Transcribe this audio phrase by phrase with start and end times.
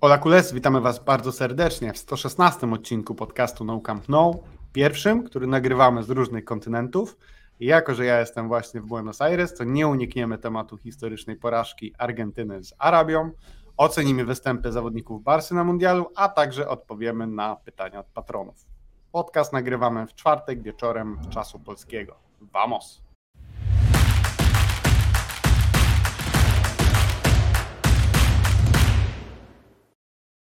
[0.00, 4.34] Ola Kules, witamy Was bardzo serdecznie w 116 odcinku podcastu No Camp No,
[4.72, 7.16] pierwszym, który nagrywamy z różnych kontynentów.
[7.60, 12.64] Jako, że ja jestem właśnie w Buenos Aires, to nie unikniemy tematu historycznej porażki Argentyny
[12.64, 13.30] z Arabią,
[13.76, 18.66] ocenimy występy zawodników Barsy na mundialu, a także odpowiemy na pytania od patronów.
[19.12, 22.16] Podcast nagrywamy w czwartek wieczorem czasu polskiego.
[22.40, 23.07] Vamos!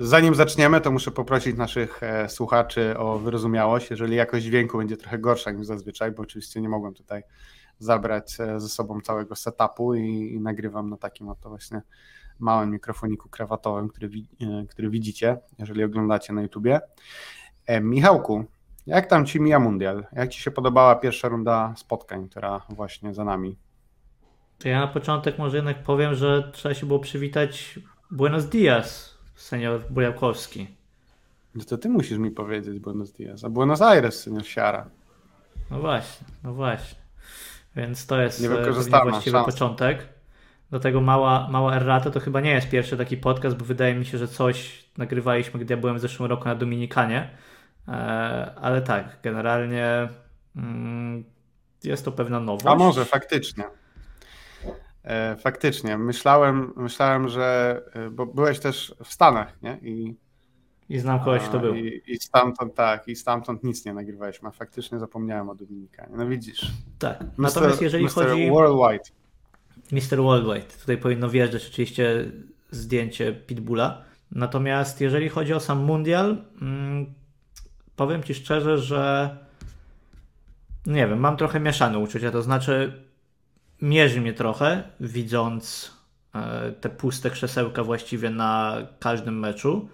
[0.07, 3.91] Zanim zaczniemy, to muszę poprosić naszych e, słuchaczy o wyrozumiałość.
[3.91, 7.23] Jeżeli jakość dźwięku będzie trochę gorsza niż zazwyczaj, bo oczywiście nie mogłem tutaj
[7.79, 11.83] zabrać e, ze sobą całego setupu i, i nagrywam na takim oto właśnie
[12.39, 14.09] małym mikrofoniku krawatowym, który,
[14.41, 16.81] e, który widzicie, jeżeli oglądacie na YouTubie.
[17.67, 18.45] E, Michałku,
[18.87, 20.07] jak tam Ci mija mundial?
[20.13, 23.59] Jak Ci się podobała pierwsza runda spotkań, która właśnie za nami?
[24.59, 29.81] To ja na początek może jednak powiem, że trzeba się było przywitać Buenos Dias, senior
[29.91, 30.67] Bujałkowski.
[31.55, 34.91] No to ty musisz mi powiedzieć Buenos Dias, a Buenos Aires, senior Siara.
[35.71, 36.99] No właśnie, no właśnie.
[37.77, 38.49] Więc to jest e,
[39.03, 39.47] właściwy szans.
[39.47, 40.09] początek.
[40.71, 44.07] Do tego mała, mała errata to chyba nie jest pierwszy taki podcast, bo wydaje mi
[44.07, 47.31] się, że coś nagrywaliśmy, gdy ja byłem w zeszłym roku na Dominikanie.
[47.89, 47.93] E,
[48.61, 50.09] ale tak, generalnie
[50.57, 51.25] mm,
[51.85, 52.67] jest to pewna nowość.
[52.67, 53.65] A może faktycznie.
[55.05, 59.79] E, faktycznie, myślałem, myślałem, że, e, bo byłeś też w Stanach, nie?
[59.83, 60.15] I,
[60.89, 61.75] I znam kogoś, kto był.
[61.75, 66.17] I, I, stamtąd, tak, i stamtąd nic nie nagrywaliśmy, a faktycznie zapomniałem o Dominikanie.
[66.17, 66.71] No widzisz.
[66.99, 68.51] Tak, Mister, natomiast jeżeli Mister chodzi...
[68.51, 69.05] Worldwide.
[69.93, 70.23] Mr.
[70.23, 70.67] Worldwide.
[70.81, 72.25] Tutaj powinno wjeżdżać oczywiście
[72.71, 74.03] zdjęcie Pitbulla.
[74.31, 77.15] Natomiast jeżeli chodzi o sam mundial, mm,
[77.97, 79.31] powiem Ci szczerze, że
[80.87, 82.31] nie wiem, mam trochę mieszane uczucia.
[82.31, 83.04] To znaczy,
[83.85, 85.93] mierzy mnie trochę, widząc
[86.35, 89.89] e, te puste krzesełka właściwie na każdym meczu.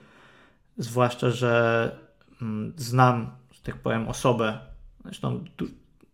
[0.79, 1.91] Zwłaszcza, że
[2.43, 4.59] mm, znam, że tak powiem, osobę,
[5.05, 5.45] zresztą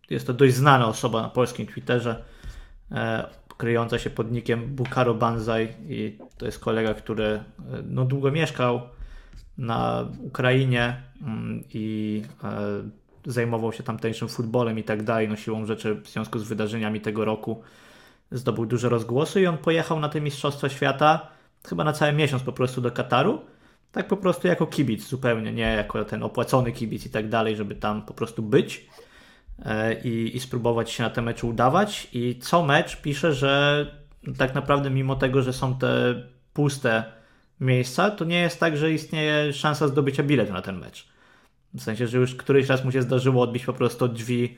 [0.09, 2.23] jest to dość znana osoba na polskim Twitterze,
[2.91, 3.27] e,
[3.57, 7.43] kryjąca się pod nikiem Bukaro Banzai i to jest kolega, który e,
[7.85, 8.81] no, długo mieszkał
[9.57, 12.23] na Ukrainie mm, i
[13.27, 17.25] zajmował się tamtejszym futbolem i tak dalej, no siłą rzeczy w związku z wydarzeniami tego
[17.25, 17.61] roku.
[18.31, 21.27] Zdobył duże rozgłosy i on pojechał na te Mistrzostwa Świata
[21.67, 23.41] chyba na cały miesiąc po prostu do Kataru,
[23.91, 27.75] tak po prostu jako kibic zupełnie, nie jako ten opłacony kibic i tak dalej, żeby
[27.75, 28.87] tam po prostu być
[29.65, 32.07] e, i, i spróbować się na te mecze udawać.
[32.13, 33.01] I co mecz?
[33.01, 33.85] Pisze, że
[34.37, 36.23] tak naprawdę mimo tego, że są te
[36.53, 37.03] puste
[37.59, 41.16] miejsca, to nie jest tak, że istnieje szansa zdobycia biletu na ten mecz.
[41.73, 44.57] W sensie, że już któryś raz mu się zdarzyło odbić po prostu drzwi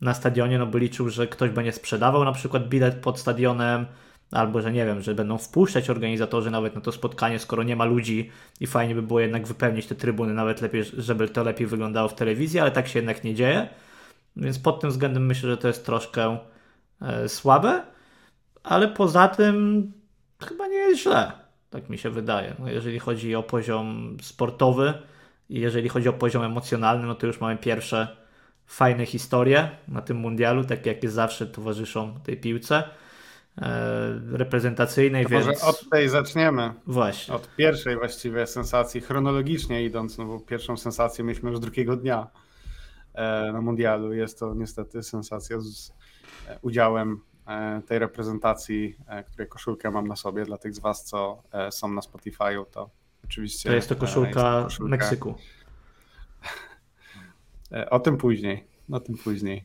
[0.00, 3.86] na stadionie, no bo liczył, że ktoś będzie sprzedawał na przykład bilet pod stadionem,
[4.30, 7.84] albo że nie wiem, że będą wpuszczać organizatorzy nawet na to spotkanie, skoro nie ma
[7.84, 12.08] ludzi i fajnie by było jednak wypełnić te trybuny, nawet lepiej, żeby to lepiej wyglądało
[12.08, 13.68] w telewizji, ale tak się jednak nie dzieje.
[14.36, 16.38] Więc pod tym względem myślę, że to jest troszkę
[17.02, 17.82] e, słabe,
[18.62, 19.92] ale poza tym
[20.48, 21.32] chyba nie jest źle,
[21.70, 22.54] tak mi się wydaje.
[22.58, 24.94] No jeżeli chodzi o poziom sportowy,
[25.48, 28.16] i jeżeli chodzi o poziom emocjonalny, no to już mamy pierwsze
[28.66, 32.84] fajne historie na tym mundialu, tak jak jest zawsze towarzyszą tej piłce
[33.58, 35.24] e, reprezentacyjnej.
[35.24, 35.46] To więc...
[35.46, 36.74] Może od tej zaczniemy.
[36.86, 37.34] Właśnie.
[37.34, 42.26] Od pierwszej właściwie sensacji, chronologicznie idąc, no bo pierwszą sensację mieliśmy już drugiego dnia
[43.14, 44.12] e, na mundialu.
[44.12, 45.92] Jest to niestety sensacja z
[46.48, 47.20] e, udziałem
[47.86, 50.44] tej reprezentacji, której koszulkę mam na sobie.
[50.44, 52.90] Dla tych z Was, co są na Spotify'u, to
[53.34, 53.68] Oczywiście.
[53.68, 54.90] To jest to koszulka, jest koszulka.
[54.90, 55.34] Meksyku.
[57.72, 58.64] E, o tym później.
[58.92, 59.64] O tym później.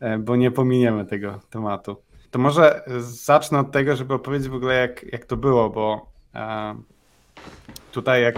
[0.00, 1.96] E, bo nie pominiemy tego tematu.
[2.30, 6.74] To może zacznę od tego, żeby opowiedzieć w ogóle, jak, jak to było, bo e,
[7.92, 8.34] tutaj, jak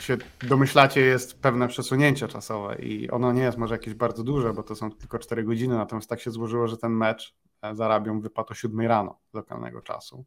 [0.00, 4.62] się domyślacie, jest pewne przesunięcie czasowe i ono nie jest może jakieś bardzo duże, bo
[4.62, 7.34] to są tylko 4 godziny, natomiast tak się złożyło, że ten mecz
[7.72, 10.24] z Arabią wypadł o 7 rano lokalnego czasu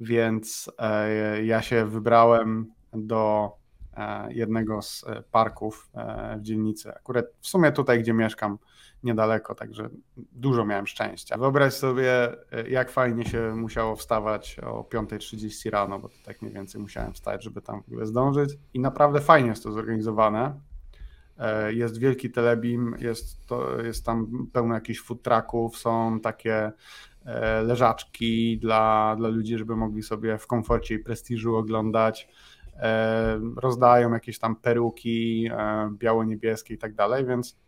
[0.00, 3.52] więc e, ja się wybrałem do
[3.96, 5.90] e, jednego z e, parków
[6.38, 6.94] w dzielnicy.
[6.94, 8.58] Akurat w sumie tutaj, gdzie mieszkam,
[9.02, 11.38] niedaleko, także dużo miałem szczęścia.
[11.38, 12.36] Wyobraź sobie,
[12.68, 17.44] jak fajnie się musiało wstawać o 5.30 rano, bo to tak mniej więcej musiałem wstać,
[17.44, 18.50] żeby tam w ogóle zdążyć.
[18.74, 20.60] I naprawdę fajnie jest to zorganizowane.
[21.70, 26.72] Jest wielki telebim, jest, to, jest tam pełno jakichś food trucków, są takie
[27.62, 32.28] leżaczki dla, dla ludzi, żeby mogli sobie w komforcie i prestiżu oglądać.
[32.76, 37.58] E, rozdają jakieś tam peruki e, biało-niebieskie i tak dalej, więc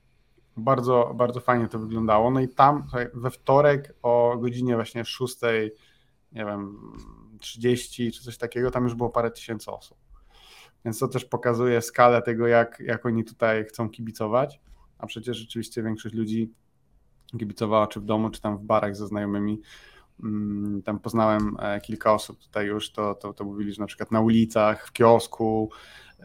[0.57, 2.31] bardzo, bardzo fajnie to wyglądało.
[2.31, 2.83] No i tam
[3.15, 5.37] we wtorek o godzinie właśnie 6,
[6.33, 6.77] nie wiem,
[7.41, 9.99] 30 czy coś takiego, tam już było parę tysięcy osób.
[10.85, 14.61] Więc to też pokazuje skalę tego, jak, jak oni tutaj chcą kibicować.
[14.99, 16.53] A przecież rzeczywiście większość ludzi
[17.39, 19.61] kibicowała czy w domu, czy tam w barach ze znajomymi.
[20.23, 24.11] Mm, tam poznałem e, kilka osób tutaj już, to, to, to mówili, że na przykład
[24.11, 25.71] na ulicach, w kiosku,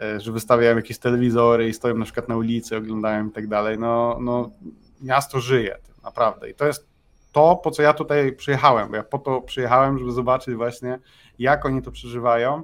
[0.02, 3.80] e, że wystawiają jakieś telewizory i stoją na przykład na ulicy, oglądają i tak dalej.
[3.80, 4.50] No, no
[5.02, 6.50] miasto żyje, naprawdę.
[6.50, 6.90] I to jest
[7.32, 11.00] to, po co ja tutaj przyjechałem, bo ja po to przyjechałem, żeby zobaczyć właśnie,
[11.40, 12.64] jak oni to przeżywają,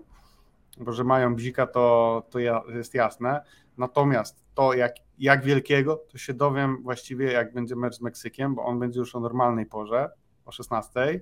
[0.77, 2.39] bo że mają bzika, to, to
[2.69, 3.41] jest jasne.
[3.77, 8.65] Natomiast to, jak, jak wielkiego, to się dowiem właściwie, jak będzie mecz z Meksykiem, bo
[8.65, 10.09] on będzie już o normalnej porze,
[10.45, 11.21] o 16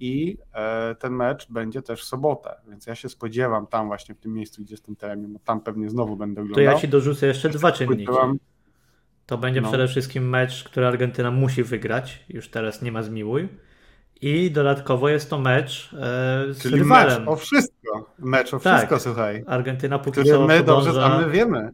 [0.00, 4.18] i e, ten mecz będzie też w sobotę, więc ja się spodziewam tam właśnie w
[4.18, 6.64] tym miejscu, gdzie jestem terenie, bo tam pewnie znowu będę oglądał.
[6.64, 8.06] To ja ci dorzucę jeszcze dwa czynniki.
[9.26, 9.68] To będzie no.
[9.68, 13.48] przede wszystkim mecz, który Argentyna musi wygrać, już teraz nie ma zmiłuj.
[14.20, 15.96] I dodatkowo jest to mecz e,
[16.52, 17.20] z Czyli rywalem.
[17.20, 18.10] mecz o wszystko.
[18.18, 18.76] Mecz o tak.
[18.76, 19.44] wszystko, słuchaj.
[19.46, 20.92] Argentyna póki który co my podąża...
[20.92, 21.72] dobrze znamy, wiemy.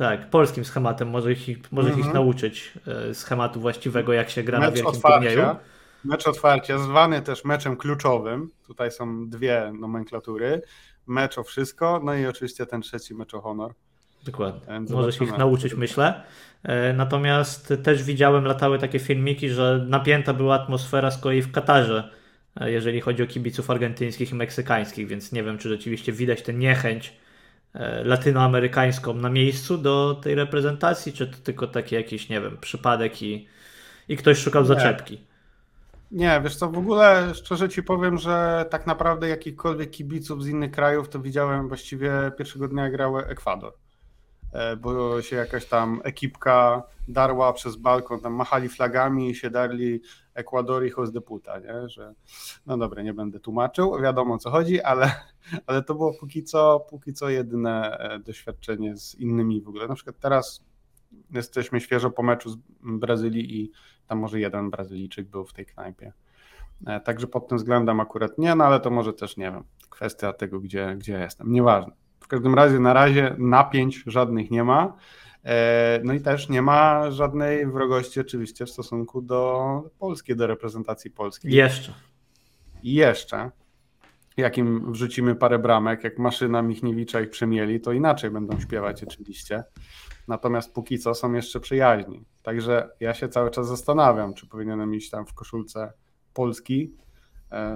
[0.00, 2.14] Tak, polskim schematem może ich, może ich mhm.
[2.14, 5.56] nauczyć e, schematu właściwego, jak się gra mecz na wielkim otwarcia, turnieju.
[6.04, 8.50] Mecz otwarcia, zwany też meczem kluczowym.
[8.66, 10.62] Tutaj są dwie nomenklatury.
[11.06, 13.74] Mecz o wszystko, no i oczywiście ten trzeci mecz o honor.
[14.24, 14.80] Dokładnie.
[14.90, 16.22] Może się ich nauczyć, myślę.
[16.62, 22.10] E, natomiast też widziałem, latały takie filmiki, że napięta była atmosfera z kolei w Katarze,
[22.60, 26.54] e, jeżeli chodzi o kibiców argentyńskich i meksykańskich, więc nie wiem, czy rzeczywiście widać tę
[26.54, 27.20] niechęć
[28.04, 33.48] latynoamerykańską na miejscu do tej reprezentacji, czy to tylko taki jakiś, nie wiem, przypadek i,
[34.08, 35.20] i ktoś szukał zaczepki.
[36.10, 40.70] Nie, wiesz co, w ogóle szczerze ci powiem, że tak naprawdę jakichkolwiek kibiców z innych
[40.70, 43.72] krajów to widziałem właściwie pierwszego dnia grał Ekwador.
[44.52, 50.02] E, bo się jakaś tam ekipka darła przez balkon, tam machali flagami i się darli
[50.34, 51.88] Ekwador i Deputa, nie?
[51.88, 52.14] że
[52.66, 55.12] no dobra, nie będę tłumaczył, wiadomo o co chodzi, ale,
[55.66, 59.88] ale to było póki co, póki co jedyne e, doświadczenie z innymi w ogóle.
[59.88, 60.64] Na przykład teraz
[61.30, 63.70] jesteśmy świeżo po meczu z Brazylii i
[64.06, 66.12] tam może jeden Brazylijczyk był w tej knajpie.
[66.86, 70.32] E, także pod tym względem akurat nie, no ale to może też nie wiem, kwestia
[70.32, 71.92] tego, gdzie, gdzie jestem, nieważne
[72.30, 74.96] każdym razie na razie napięć żadnych nie ma.
[75.44, 81.10] E, no i też nie ma żadnej wrogości oczywiście w stosunku do Polski, do reprezentacji
[81.10, 81.52] Polski.
[81.52, 81.94] Jeszcze.
[82.82, 83.50] I jeszcze.
[84.36, 89.64] Jak im wrzucimy parę bramek, jak maszyna Michniewicza ich przemieli, to inaczej będą śpiewać oczywiście.
[90.28, 92.24] Natomiast póki co są jeszcze przyjaźni.
[92.42, 95.92] Także ja się cały czas zastanawiam, czy powinienem iść tam w koszulce
[96.34, 96.94] Polski,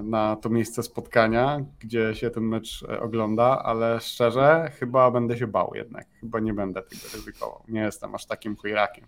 [0.03, 5.47] na to miejsce spotkania, gdzie się ten mecz e, ogląda, ale szczerze chyba będę się
[5.47, 6.07] bał jednak.
[6.19, 7.63] Chyba nie będę tego ryzykował.
[7.67, 9.05] Nie jestem aż takim chujrakiem.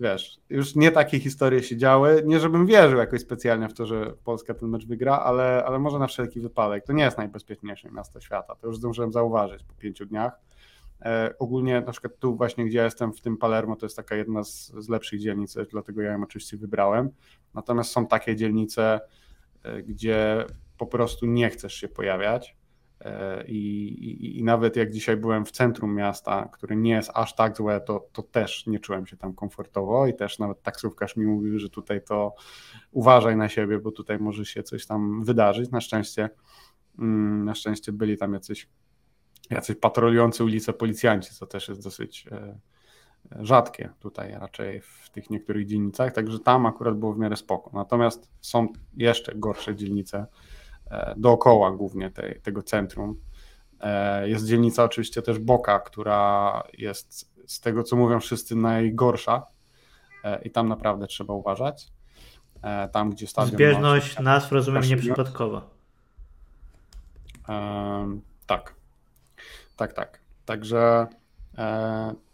[0.00, 2.22] Wiesz, już nie takie historie się działy.
[2.26, 5.98] Nie, żebym wierzył jakoś specjalnie w to, że Polska ten mecz wygra, ale, ale może
[5.98, 6.84] na wszelki wypadek.
[6.84, 8.54] To nie jest najbezpieczniejsze miasto świata.
[8.54, 10.32] To już zdążyłem zauważyć po pięciu dniach.
[11.02, 14.16] E, ogólnie na przykład tu właśnie, gdzie ja jestem, w tym Palermo, to jest taka
[14.16, 17.10] jedna z, z lepszych dzielnic, dlatego ja ją oczywiście wybrałem.
[17.54, 19.00] Natomiast są takie dzielnice, E,
[19.86, 20.44] gdzie
[20.78, 22.56] po prostu nie chcesz się pojawiać.
[23.00, 27.34] E, I, i, I, nawet jak dzisiaj byłem w centrum miasta, które nie jest aż
[27.34, 31.26] tak złe, to, to też nie czułem się tam komfortowo i też nawet taksówkarz mi
[31.26, 32.34] mówił, że tutaj to
[32.90, 35.70] uważaj na siebie, bo tutaj może się coś tam wydarzyć.
[35.70, 36.30] Na szczęście,
[36.98, 38.68] mm, na szczęście byli tam jacyś,
[39.50, 42.58] jacyś patrolujący ulice policjanci, co też jest dosyć e,
[43.40, 47.70] rzadkie tutaj raczej w tych niektórych dzielnicach, także tam akurat było w miarę spoko.
[47.74, 50.26] Natomiast są jeszcze gorsze dzielnice
[50.90, 53.20] e, dookoła głównie tej, tego centrum.
[53.80, 59.46] E, jest dzielnica oczywiście też Boka, która jest z tego co mówią wszyscy najgorsza
[60.24, 61.88] e, i tam naprawdę trzeba uważać.
[62.92, 63.54] Tam, gdzie stadion.
[63.54, 65.70] Zbieżność nazw rozumiem nieprzypadkowa.
[68.46, 68.74] Tak.
[69.76, 70.20] Tak, tak.
[70.44, 71.06] Także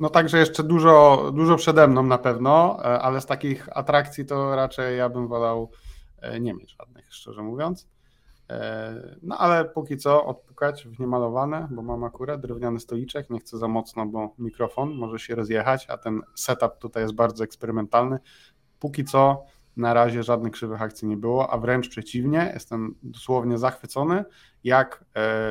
[0.00, 4.56] no także jeszcze dużo, dużo przede mną na pewno, e, ale z takich atrakcji to
[4.56, 5.70] raczej ja bym wolał
[6.20, 7.88] e, nie mieć żadnych, szczerze mówiąc.
[9.22, 13.68] No ale póki co odpukać w niemalowane, bo mam akurat drewniany stoliczek, nie chcę za
[13.68, 18.18] mocno, bo mikrofon może się rozjechać, a ten setup tutaj jest bardzo eksperymentalny.
[18.80, 19.44] Póki co
[19.76, 24.24] na razie żadnych krzywych akcji nie było, a wręcz przeciwnie, jestem dosłownie zachwycony,
[24.64, 25.04] jak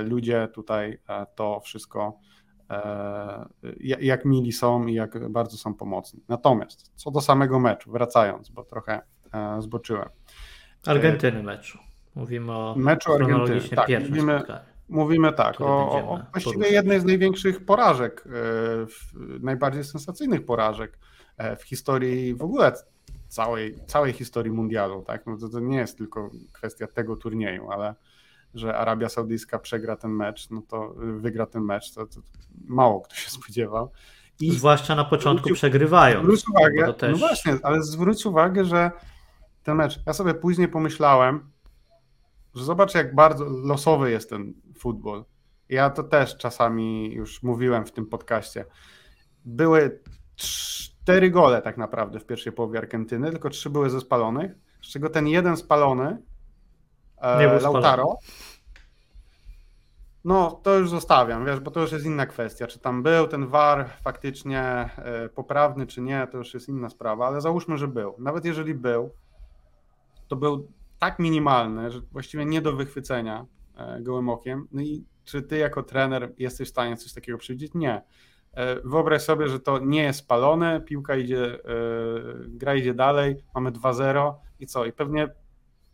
[0.03, 0.99] ludzie tutaj
[1.35, 2.32] to wszystko E,
[3.99, 6.23] jak mili są i jak bardzo są pomocni.
[6.27, 9.01] Natomiast co do samego meczu, wracając, bo trochę
[9.33, 10.09] e, zboczyłem.
[10.85, 11.77] Argentyny meczu.
[12.15, 13.69] Mówimy o meczu Argentyny.
[13.69, 14.41] Tak, mówimy,
[14.89, 20.97] mówimy tak, o, o właściwie jednej z największych porażek, e, najbardziej sensacyjnych porażek
[21.59, 22.71] w historii w ogóle
[23.27, 25.03] całej, całej historii mundialu.
[25.07, 25.25] Tak?
[25.25, 27.95] No to, to nie jest tylko kwestia tego turnieju, ale
[28.53, 32.21] że Arabia Saudyjska przegra ten mecz, no to wygra ten mecz, to, to
[32.65, 33.91] mało kto się spodziewał.
[34.39, 36.19] I Zwłaszcza na początku zwróć, przegrywają.
[36.19, 37.11] Zwróć uwagę, też...
[37.11, 38.91] no właśnie, ale zwróć uwagę, że
[39.63, 41.51] ten mecz, ja sobie później pomyślałem,
[42.55, 45.25] że zobacz jak bardzo losowy jest ten futbol.
[45.69, 48.65] Ja to też czasami już mówiłem w tym podcaście.
[49.45, 49.99] Były
[50.35, 55.09] cztery gole tak naprawdę w pierwszej połowie Argentyny, tylko trzy były ze spalonych, z czego
[55.09, 56.17] ten jeden spalony,
[57.23, 58.17] e, Lautaro,
[60.23, 63.47] no to już zostawiam, wiesz, bo to już jest inna kwestia, czy tam był ten
[63.47, 68.15] VAR faktycznie e, poprawny, czy nie, to już jest inna sprawa, ale załóżmy, że był.
[68.19, 69.11] Nawet jeżeli był,
[70.27, 70.67] to był
[70.99, 73.45] tak minimalny, że właściwie nie do wychwycenia
[73.77, 74.67] e, gołym okiem.
[74.71, 77.71] No i czy ty jako trener jesteś w stanie coś takiego przewidzieć?
[77.73, 78.01] Nie.
[78.53, 81.59] E, wyobraź sobie, że to nie jest spalone, piłka idzie,
[82.47, 84.85] gra idzie dalej, mamy 2-0 i co?
[84.85, 85.29] I pewnie,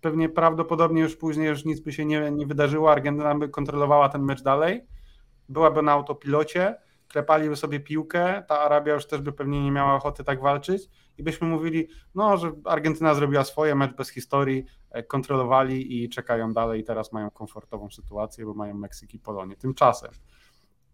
[0.01, 4.23] pewnie prawdopodobnie już później już nic by się nie, nie wydarzyło, Argentyna by kontrolowała ten
[4.23, 4.81] mecz dalej,
[5.49, 6.75] byłaby na autopilocie,
[7.07, 11.23] klepaliby sobie piłkę, ta Arabia już też by pewnie nie miała ochoty tak walczyć i
[11.23, 16.83] byśmy mówili, no, że Argentyna zrobiła swoje, mecz bez historii, e, kontrolowali i czekają dalej
[16.83, 19.55] teraz mają komfortową sytuację, bo mają Meksyk i Polonię.
[19.55, 20.11] Tymczasem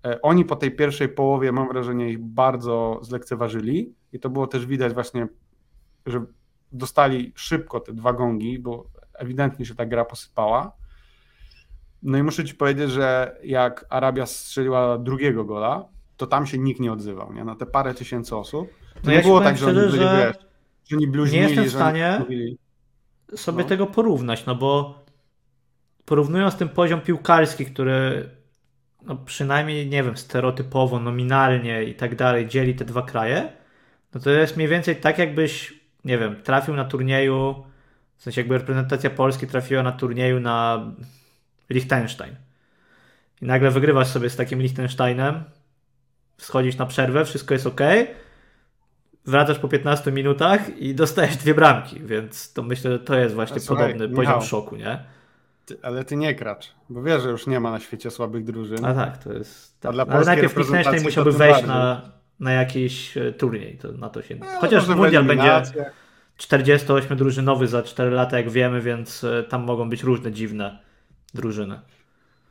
[0.06, 4.66] E, oni po tej pierwszej połowie, mam wrażenie, ich bardzo zlekceważyli i to było też
[4.66, 5.28] widać właśnie,
[6.06, 6.26] że
[6.72, 8.86] dostali szybko te dwa gongi, bo
[9.18, 10.72] ewidentnie się ta gra posypała.
[12.04, 15.86] No i muszę ci powiedzieć, że jak Arabia strzeliła drugiego gola,
[16.18, 17.44] to tam się nikt nie odzywał, nie?
[17.44, 18.70] Na te parę tysięcy osób.
[18.94, 20.46] To no nie ja było tak, że oni byli, że, wiesz,
[20.90, 22.26] że oni bluźnili, Nie jestem w stanie
[23.36, 23.70] sobie no.
[23.70, 25.04] tego porównać, no bo
[26.06, 28.30] porównując ten poziom piłkarski, który
[29.06, 33.54] no przynajmniej, nie wiem, stereotypowo, nominalnie i tak dalej dzieli te dwa kraje,
[34.14, 37.64] no to jest mniej więcej tak, jakbyś, nie wiem, trafił na turnieju,
[38.18, 40.86] w sensie jakby reprezentacja Polski trafiła na turnieju na
[41.70, 42.36] Liechtenstein.
[43.42, 45.44] I nagle wygrywasz sobie z takim Liechtensteinem,
[46.38, 47.82] schodzisz na przerwę, wszystko jest ok,
[49.26, 53.60] wracasz po 15 minutach i dostajesz dwie bramki, więc to myślę, że to jest właśnie
[53.60, 55.00] Słuchaj, podobny Michał, poziom szoku, nie?
[55.66, 58.86] Ty, ale ty nie kracz, bo wiesz, że już nie ma na świecie słabych drużyn.
[58.86, 59.80] A tak, to jest.
[59.80, 59.96] Tak.
[60.10, 62.02] Ale najpierw Liechtenstein musiałby wejść na,
[62.40, 64.36] na jakiś e, turniej, to na to się.
[64.36, 65.62] No, Chociaż mundial będzie
[66.38, 70.80] 48-drużynowy za 4 lata, jak wiemy, więc e, tam mogą być różne dziwne
[71.34, 71.80] drużyny.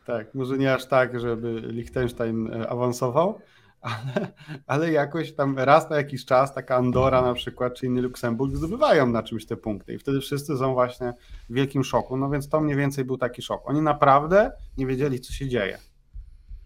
[0.06, 3.40] Tak, może nie aż tak, żeby Liechtenstein e, awansował,
[3.80, 4.32] ale,
[4.66, 9.06] ale jakoś tam raz na jakiś czas taka Andora na przykład, czy inny Luksemburg zdobywają
[9.06, 11.12] na czymś te punkty i wtedy wszyscy są właśnie
[11.50, 13.62] w wielkim szoku, no więc to mniej więcej był taki szok.
[13.64, 15.78] Oni naprawdę nie wiedzieli, co się dzieje.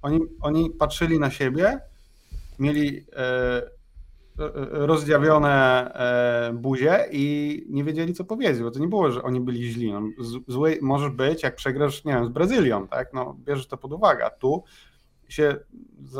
[0.03, 1.81] Oni, oni patrzyli na siebie,
[2.59, 3.78] mieli e
[4.71, 9.73] rozdziawione e, buzie i nie wiedzieli, co powiedzieć, bo to nie było, że oni byli
[9.73, 9.93] źli.
[9.93, 10.03] No,
[10.49, 13.13] zły możesz być, jak przegrasz, nie wiem, z Brazylią, tak?
[13.13, 14.25] No, bierzesz to pod uwagę.
[14.25, 14.63] A tu
[15.29, 15.57] się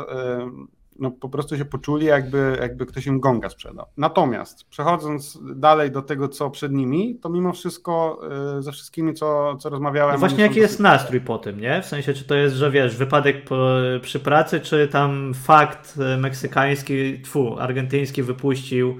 [0.09, 0.51] e,
[0.99, 3.85] no, po prostu się poczuli, jakby, jakby ktoś im gonga sprzedał.
[3.97, 8.21] Natomiast przechodząc dalej do tego, co przed nimi, to mimo wszystko
[8.57, 10.13] y, ze wszystkimi, co, co rozmawiałem.
[10.13, 11.81] No właśnie, jaki jest nastrój po tym, nie?
[11.81, 13.67] W sensie, czy to jest, że wiesz, wypadek po,
[14.01, 18.97] przy pracy, czy tam fakt y, meksykański, tfu, argentyński wypuścił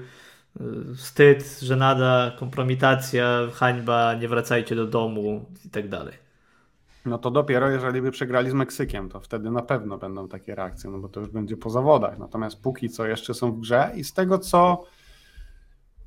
[0.60, 6.29] y, wstyd, żenada, kompromitacja, hańba, nie wracajcie do domu i tak dalej.
[7.06, 10.90] No to dopiero jeżeli by przegrali z Meksykiem, to wtedy na pewno będą takie reakcje,
[10.90, 12.18] no bo to już będzie po zawodach.
[12.18, 14.84] Natomiast póki co jeszcze są w grze i z tego co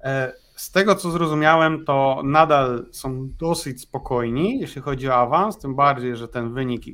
[0.03, 5.75] e, z tego co zrozumiałem, to nadal są dosyć spokojni, jeśli chodzi o awans, tym
[5.75, 6.93] bardziej, że ten wynik e,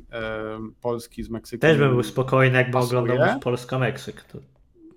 [0.80, 1.60] Polski z Meksykiem.
[1.60, 4.24] Też bym był spokojny, jakby oglądał Polska-Meksyk.
[4.32, 4.38] To...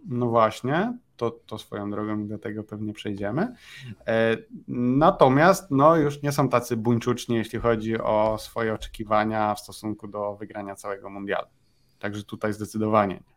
[0.08, 3.56] No właśnie, to, to swoją drogą do tego pewnie przejdziemy.
[4.08, 10.08] E, natomiast no, już nie są tacy buńczuczni, jeśli chodzi o swoje oczekiwania w stosunku
[10.08, 11.48] do wygrania całego mundialu.
[12.00, 13.34] Także tutaj zdecydowanie nie.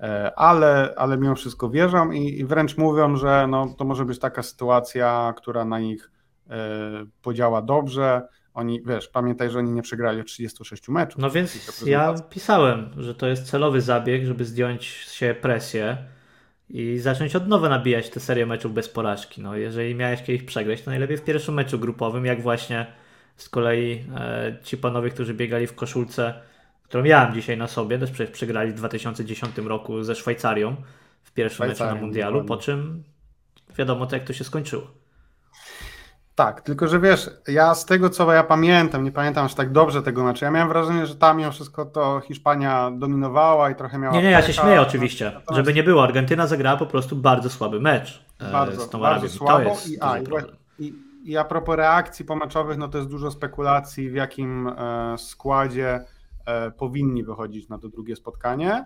[0.00, 4.18] E, ale, ale mimo wszystko wierzą i, i wręcz mówią, że no, to może być
[4.18, 6.10] taka sytuacja, która na nich
[6.50, 6.58] e,
[7.22, 8.28] podziała dobrze.
[8.54, 11.22] Oni, wiesz, pamiętaj, że oni nie przegrali 36 meczów.
[11.22, 15.96] No więc ja pisałem, że to jest celowy zabieg, żeby zdjąć się presję
[16.70, 19.42] i zacząć od nowa nabijać tę serię meczów bez porażki.
[19.42, 22.86] No, jeżeli miałeś kiedyś przegrać, to najlepiej w pierwszym meczu grupowym, jak właśnie
[23.36, 26.34] z kolei e, ci panowie, którzy biegali w koszulce,
[26.82, 30.76] którą miałem dzisiaj na sobie, też przecież przegrali w 2010 roku ze Szwajcarią
[31.22, 33.02] w pierwszym meczu na mundialu, po czym
[33.78, 34.86] wiadomo to jak to się skończyło.
[36.40, 40.02] Tak, tylko że wiesz, ja z tego co ja pamiętam, nie pamiętam aż tak dobrze
[40.02, 44.14] tego meczu, ja miałem wrażenie, że tam mimo wszystko to Hiszpania dominowała i trochę miała...
[44.14, 45.56] Nie, nie, ja się śmieję oczywiście, Natomiast...
[45.56, 49.28] żeby nie było, Argentyna zagrała po prostu bardzo słaby mecz e, bardzo, z tą bardzo
[49.28, 50.18] słabo i, a,
[50.78, 50.94] i,
[51.24, 56.04] i, a propos reakcji pomaczowych, no to jest dużo spekulacji, w jakim e, składzie
[56.46, 58.84] e, powinni wychodzić na to drugie spotkanie.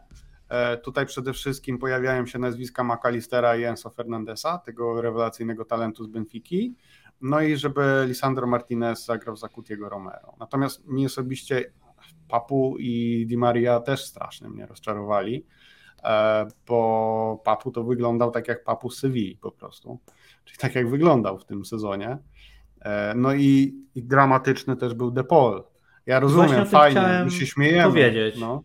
[0.49, 6.06] E, tutaj przede wszystkim pojawiają się nazwiska McAllistera i Enzo Fernandesa, tego rewelacyjnego talentu z
[6.06, 6.75] Benfiki.
[7.21, 10.35] No i żeby Lisandro Martinez zagrał za Kutiego Romero.
[10.40, 11.73] Natomiast mi osobiście
[12.28, 15.47] Papu i Di Maria też strasznie mnie rozczarowali,
[16.04, 19.99] e, bo Papu to wyglądał tak jak Papu z Sewilli po prostu,
[20.44, 22.18] czyli tak jak wyglądał w tym sezonie.
[22.80, 25.62] E, no i, i dramatyczny też był De Paul.
[26.06, 27.88] Ja rozumiem, fajnie, my się śmiejemy.
[27.88, 28.62] powiedzieć, no.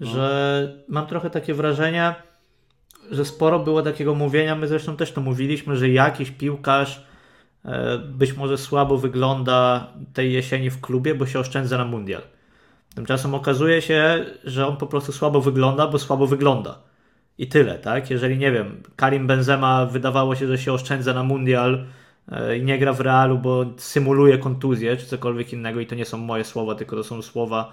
[0.00, 2.14] że mam trochę takie wrażenie,
[3.10, 7.06] że sporo było takiego mówienia, my zresztą też to mówiliśmy, że jakiś piłkarz
[8.04, 12.22] być może słabo wygląda tej jesieni w klubie, bo się oszczędza na mundial.
[12.94, 16.78] Tymczasem okazuje się, że on po prostu słabo wygląda, bo słabo wygląda.
[17.38, 18.10] I tyle, tak?
[18.10, 21.86] Jeżeli, nie wiem, Karim Benzema wydawało się, że się oszczędza na mundial
[22.32, 26.04] e, i nie gra w realu, bo symuluje kontuzję czy cokolwiek innego i to nie
[26.04, 27.72] są moje słowa, tylko to są słowa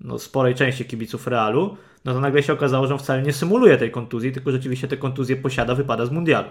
[0.00, 3.76] no, sporej części kibiców realu, no to nagle się okazało, że on wcale nie symuluje
[3.76, 6.48] tej kontuzji, tylko rzeczywiście te kontuzje posiada, wypada z mundialu.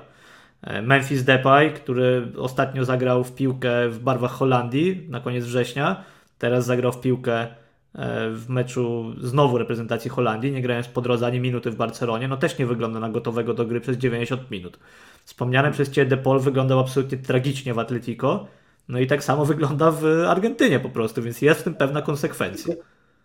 [0.64, 6.04] E, Memphis Depay, który ostatnio zagrał w piłkę w barwach Holandii na koniec września,
[6.38, 7.48] teraz zagrał w piłkę
[7.96, 12.38] E, w meczu znowu reprezentacji Holandii, nie grając po drodze ani minuty w Barcelonie, no
[12.38, 14.80] też nie wygląda na gotowego do gry przez 90 minut.
[15.26, 18.48] Wspomniany przez Ciebie De wyglądał absolutnie tragicznie w Atletico,
[18.90, 22.76] no i tak samo wygląda w Argentynie po prostu, więc jest w tym pewna konsekwencja.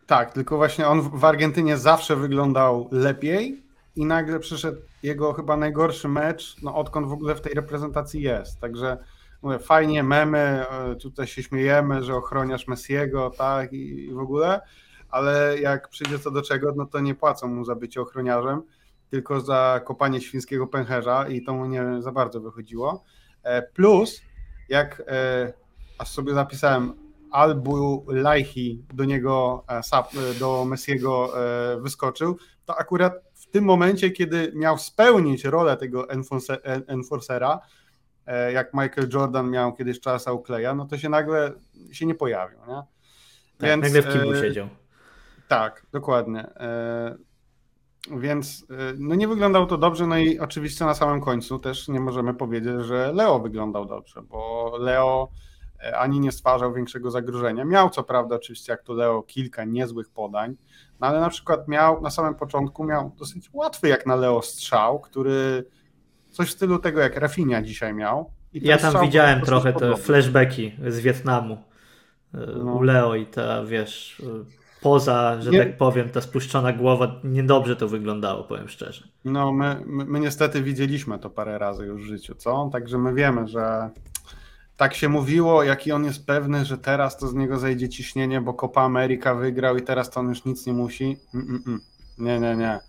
[0.06, 3.62] Tak, tylko właśnie on w Argentynie zawsze wyglądał lepiej
[3.98, 8.60] i nagle przyszedł jego chyba najgorszy mecz, no odkąd w ogóle w tej reprezentacji jest,
[8.60, 8.98] także
[9.42, 14.60] mówię, fajnie, memy, e, tutaj się śmiejemy, że ochroniasz Messiego, tak, i, w ogóle,
[15.10, 18.62] ale jak przyjdzie co do czego, no to nie płacą mu za bycie ochroniarzem,
[19.10, 23.04] tylko za kopanie świńskiego pęcherza i to mu nie za bardzo wychodziło.
[23.42, 24.22] E, plus,
[24.68, 25.52] jak e,
[25.98, 26.94] aż sobie zapisałem,
[27.30, 29.64] Albu Laihi do niego,
[30.40, 31.32] do Messiego
[31.80, 36.06] wyskoczył, to akurat w tym momencie, kiedy miał spełnić rolę tego
[36.86, 37.60] enforcera,
[38.28, 41.52] E, jak Michael Jordan miał kiedyś czas Aukleja, no to się nagle
[41.92, 42.58] się nie pojawił.
[42.58, 42.74] Nie?
[42.74, 42.86] Tak,
[43.60, 44.68] Więc, nagle w e, siedział.
[45.48, 46.40] Tak, dokładnie.
[46.40, 47.16] E,
[48.16, 48.66] więc
[48.98, 52.74] no nie wyglądał to dobrze, no i oczywiście na samym końcu też nie możemy powiedzieć,
[52.80, 55.28] że Leo wyglądał dobrze, bo Leo
[55.96, 57.64] ani nie stwarzał większego zagrożenia.
[57.64, 60.56] Miał co prawda oczywiście jak to Leo kilka niezłych podań,
[61.00, 65.00] no ale na przykład miał na samym początku miał dosyć łatwy jak na Leo strzał,
[65.00, 65.64] który
[66.30, 68.30] Coś w stylu tego, jak Rafinha dzisiaj miał.
[68.52, 71.58] ja tam widziałem trochę te flashbacki z Wietnamu
[72.34, 72.74] e, no.
[72.74, 74.44] u Leo i ta, wiesz, e,
[74.80, 75.58] poza, że nie.
[75.58, 79.08] tak powiem, ta spuszczona głowa, niedobrze to wyglądało, powiem szczerze.
[79.24, 82.70] No, my, my, my, niestety widzieliśmy to parę razy już w życiu, co?
[82.72, 83.90] Także my wiemy, że
[84.78, 88.54] tak się mówiło, jaki on jest pewny, że teraz to z niego zejdzie ciśnienie, bo
[88.54, 91.16] Copa America wygrał i teraz to on już nic nie musi.
[91.34, 91.80] Mm, mm, mm.
[92.18, 92.80] Nie, nie, nie.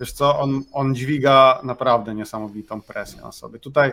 [0.00, 3.58] Wiesz co, on, on dźwiga naprawdę niesamowitą presję na sobie.
[3.58, 3.92] Tutaj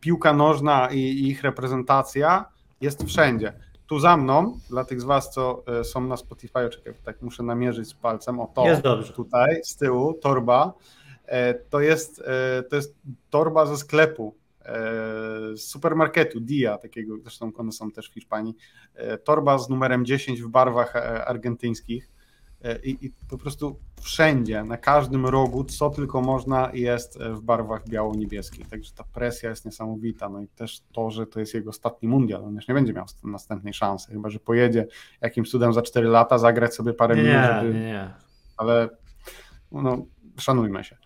[0.00, 2.44] piłka nożna i ich reprezentacja
[2.80, 3.52] jest wszędzie.
[3.86, 7.42] Tu za mną, dla tych z Was, co e, są na Spotify, czekaj, tak muszę
[7.42, 9.12] namierzyć z palcem, o to, jest dobrze.
[9.12, 10.72] tutaj z tyłu, torba,
[11.26, 12.94] e, to jest, e, to jest
[13.30, 14.34] torba ze sklepu,
[15.54, 18.54] z supermarketu Dia, takiego, zresztą one są też w Hiszpanii,
[19.24, 22.10] torba z numerem 10 w barwach argentyńskich,
[22.66, 27.88] E, i, i, po prostu wszędzie, na każdym rogu, co tylko można, jest w barwach
[27.88, 28.68] biało-niebieskich.
[28.68, 30.28] Także ta presja jest niesamowita.
[30.28, 32.44] No i też to, że to jest jego ostatni mundial.
[32.44, 34.86] On już nie będzie miał następnej szansy, chyba że pojedzie
[35.20, 37.32] jakimś cudem za 4 lata, zagrać sobie parę minut.
[37.32, 37.74] Żeby...
[37.74, 38.10] Nie, nie.
[38.56, 38.88] Ale
[39.72, 40.06] no,
[40.38, 40.96] szanujmy się.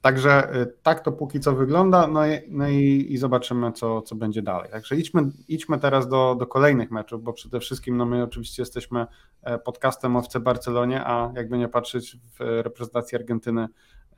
[0.00, 4.14] Także y, tak to póki co wygląda, no i, no i, i, zobaczymy, co, co
[4.14, 4.70] będzie dalej.
[4.70, 9.06] Także idźmy, idźmy teraz do, do kolejnych meczów, bo przede wszystkim no my oczywiście jesteśmy
[9.42, 13.68] e, podcastem o FC Barcelonie, a jakby nie patrzeć w reprezentacji Argentyny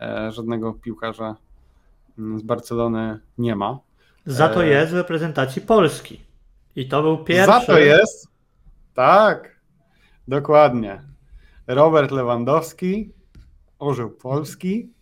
[0.01, 1.37] e, żadnego piłkarza
[2.19, 3.79] mm, z Barcelony nie ma.
[4.27, 6.21] Za to e, jest w reprezentacji Polski.
[6.77, 7.47] I to był pierwszy.
[7.47, 8.29] Za to jest.
[8.95, 9.61] Tak,
[10.29, 11.03] dokładnie.
[11.67, 13.13] Robert Lewandowski,
[13.79, 14.93] orzeł Polski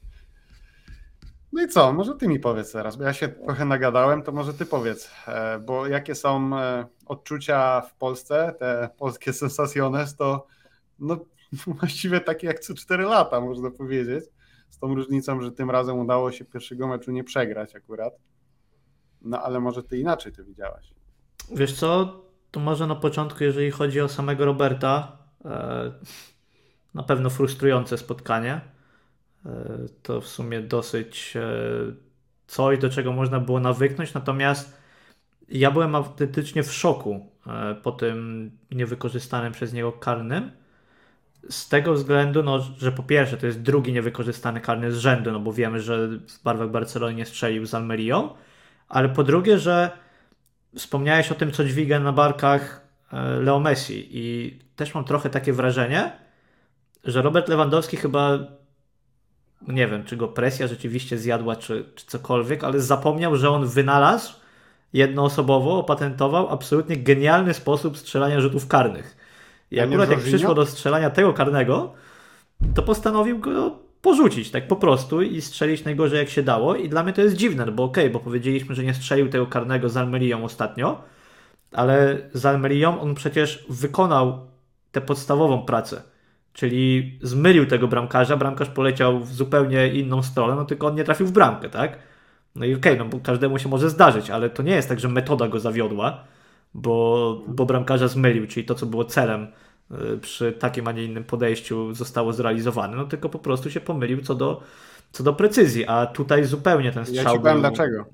[1.53, 4.55] no i co, może ty mi powiedz teraz, bo ja się trochę nagadałem, to może
[4.55, 10.47] ty powiedz, e, bo jakie są e, odczucia w Polsce, te polskie sensacjones, to
[10.99, 11.17] no,
[11.81, 14.25] właściwie takie jak co 4 lata, można powiedzieć,
[14.71, 18.15] z tą różnicą, że tym razem udało się pierwszego meczu nie przegrać akurat,
[19.23, 20.95] no ale może ty inaczej to widziałaś.
[21.55, 25.93] Wiesz co, to może na początku, jeżeli chodzi o samego Roberta, e,
[26.95, 28.61] na pewno frustrujące spotkanie,
[30.03, 31.43] to w sumie dosyć e,
[32.47, 34.81] coś, do czego można było nawyknąć, natomiast
[35.49, 40.51] ja byłem autentycznie w szoku e, po tym niewykorzystanym przez niego karnym.
[41.51, 45.41] Z tego względu, no, że po pierwsze to jest drugi niewykorzystany karny z rzędu, no
[45.41, 48.35] bo wiemy, że w barwach Barcelony nie strzelił z Almerią,
[48.89, 49.91] ale po drugie, że
[50.77, 55.53] wspomniałeś o tym, co dźwiga na barkach e, Leo Messi i też mam trochę takie
[55.53, 56.13] wrażenie,
[57.05, 58.39] że Robert Lewandowski chyba
[59.69, 64.35] nie wiem, czy go presja rzeczywiście zjadła, czy, czy cokolwiek, ale zapomniał, że on wynalazł
[64.93, 69.17] jednoosobowo, opatentował absolutnie genialny sposób strzelania rzutów karnych.
[69.71, 71.93] I akurat jak przyszło do strzelania tego karnego,
[72.75, 76.77] to postanowił go porzucić, tak po prostu i strzelić najgorzej jak się dało.
[76.77, 79.29] I dla mnie to jest dziwne, no bo okej, okay, bo powiedzieliśmy, że nie strzelił
[79.29, 81.03] tego karnego z Almerią ostatnio,
[81.73, 84.47] ale z Almerią on przecież wykonał
[84.93, 86.03] tę podstawową pracę.
[86.53, 91.27] Czyli zmylił tego bramkarza, bramkarz poleciał w zupełnie inną stronę, no tylko on nie trafił
[91.27, 91.99] w bramkę, tak?
[92.57, 95.01] No i okej, okay, no bo każdemu się może zdarzyć, ale to nie jest tak,
[95.01, 96.25] że metoda go zawiodła,
[96.75, 99.47] bo, bo bramkarza zmylił, czyli to, co było celem
[99.91, 104.23] y, przy takim, a nie innym podejściu zostało zrealizowane, no tylko po prostu się pomylił
[104.23, 104.63] co do,
[105.13, 107.61] co do precyzji, a tutaj zupełnie ten strzał Ja ci powiem był...
[107.61, 108.05] dlaczego.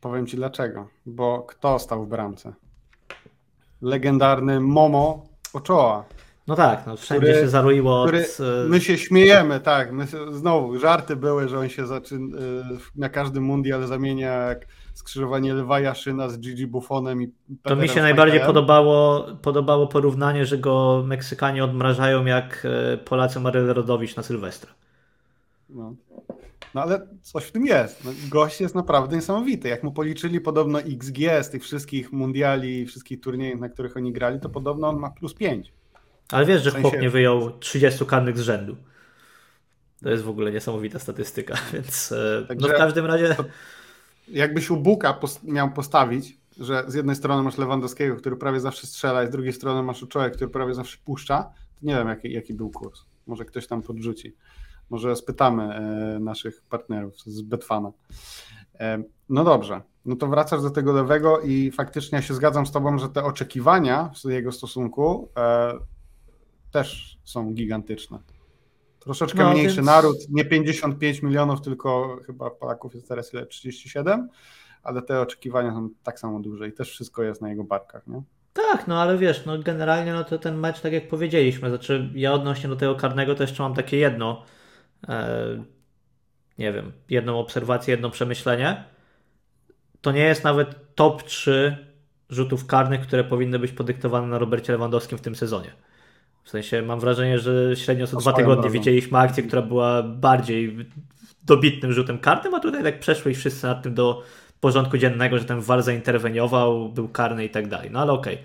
[0.00, 2.54] Powiem ci dlaczego, bo kto stał w bramce?
[3.82, 6.04] Legendarny Momo Ochoa.
[6.46, 8.02] No tak, no wszędzie który, się zaroiło.
[8.02, 8.14] Od...
[8.14, 9.92] E, my się śmiejemy, tak.
[9.92, 12.40] My znowu żarty były, że on się zaczyna, e,
[12.96, 17.88] na każdym mundial zamienia jak skrzyżowanie Lwa Jaszyna z Gigi Buffonem i Peterem To mi
[17.88, 24.22] się najbardziej podobało, podobało porównanie, że go Meksykanie odmrażają jak e, Polacy Maryl Rodowicz na
[24.22, 24.70] Sylwestra.
[25.68, 25.94] No.
[26.74, 28.04] no ale coś w tym jest.
[28.04, 29.68] No, gość jest naprawdę niesamowity.
[29.68, 34.40] Jak mu policzyli podobno XG z tych wszystkich mundiali, wszystkich turniejów, na których oni grali,
[34.40, 35.72] to podobno on ma plus 5.
[36.32, 36.90] Ale wiesz, że w sensie...
[36.90, 38.76] chłop nie wyjął 30 karnych z rzędu.
[40.02, 42.14] To jest w ogóle niesamowita statystyka, więc
[42.48, 43.36] Także no w każdym razie...
[44.28, 48.86] Jakbyś u Buka post miał postawić, że z jednej strony masz Lewandowskiego, który prawie zawsze
[48.86, 51.42] strzela, i z drugiej strony masz Uczołę, który prawie zawsze puszcza,
[51.80, 53.04] to nie wiem, jaki, jaki był kurs.
[53.26, 54.36] Może ktoś tam podrzuci.
[54.90, 57.92] Może spytamy e, naszych partnerów z Betfana.
[58.80, 62.72] E, no dobrze, no to wracasz do tego lewego i faktycznie ja się zgadzam z
[62.72, 65.72] tobą, że te oczekiwania w jego stosunku e,
[66.72, 68.18] też są gigantyczne.
[68.98, 69.86] Troszeczkę no, mniejszy więc...
[69.86, 73.46] naród, nie 55 milionów, tylko chyba Polaków jest teraz ile?
[73.46, 74.28] 37,
[74.82, 78.22] ale te oczekiwania są tak samo duże i też wszystko jest na jego barkach, nie?
[78.52, 82.32] Tak, no ale wiesz, no generalnie no to ten mecz, tak jak powiedzieliśmy, znaczy ja
[82.32, 84.44] odnośnie do tego karnego to jeszcze mam takie jedno,
[85.08, 85.64] e,
[86.58, 88.84] nie wiem, jedną obserwację, jedno przemyślenie.
[90.00, 91.76] To nie jest nawet top 3
[92.28, 95.72] rzutów karnych, które powinny być podyktowane na Robercie Lewandowskim w tym sezonie.
[96.44, 98.72] W sensie mam wrażenie, że średnio co dwa tygodnie drogą.
[98.72, 100.76] widzieliśmy akcję, która była bardziej
[101.44, 104.22] dobitnym rzutem karnym, a tutaj tak przeszły i wszyscy nad tym do
[104.60, 107.90] porządku dziennego, że ten VAR zainterweniował, był karny i tak dalej.
[107.90, 108.38] No ale okej.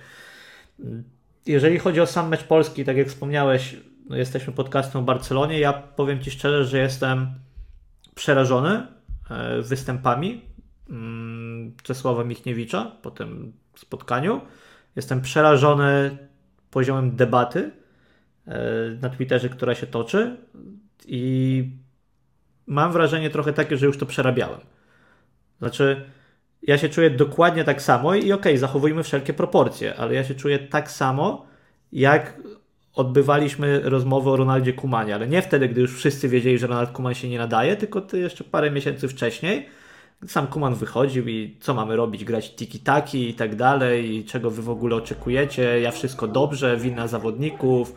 [0.79, 1.03] Okay.
[1.45, 3.75] Jeżeli chodzi o sam mecz Polski, tak jak wspomniałeś,
[4.09, 5.59] no jesteśmy podcastem o Barcelonie.
[5.59, 7.27] Ja powiem Ci szczerze, że jestem
[8.15, 8.87] przerażony
[9.29, 10.41] e, występami
[10.89, 14.41] mm, Czesława Michniewicza po tym spotkaniu.
[14.95, 16.17] Jestem przerażony
[16.71, 17.71] poziomem debaty,
[19.01, 20.37] na Twitterze, która się toczy
[21.07, 21.63] i
[22.67, 24.59] mam wrażenie trochę takie, że już to przerabiałem.
[25.59, 26.05] Znaczy,
[26.61, 30.35] ja się czuję dokładnie tak samo i okej, okay, zachowujmy wszelkie proporcje, ale ja się
[30.35, 31.45] czuję tak samo,
[31.91, 32.39] jak
[32.93, 37.13] odbywaliśmy rozmowę o Ronaldzie Kumanie, ale nie wtedy, gdy już wszyscy wiedzieli, że Ronald Kuman
[37.13, 39.65] się nie nadaje, tylko ty jeszcze parę miesięcy wcześniej.
[40.27, 42.23] Sam Kuman wychodził i co mamy robić?
[42.23, 45.81] Grać tiki-taki i tak dalej, i czego wy w ogóle oczekujecie?
[45.81, 47.95] Ja wszystko dobrze, wina zawodników,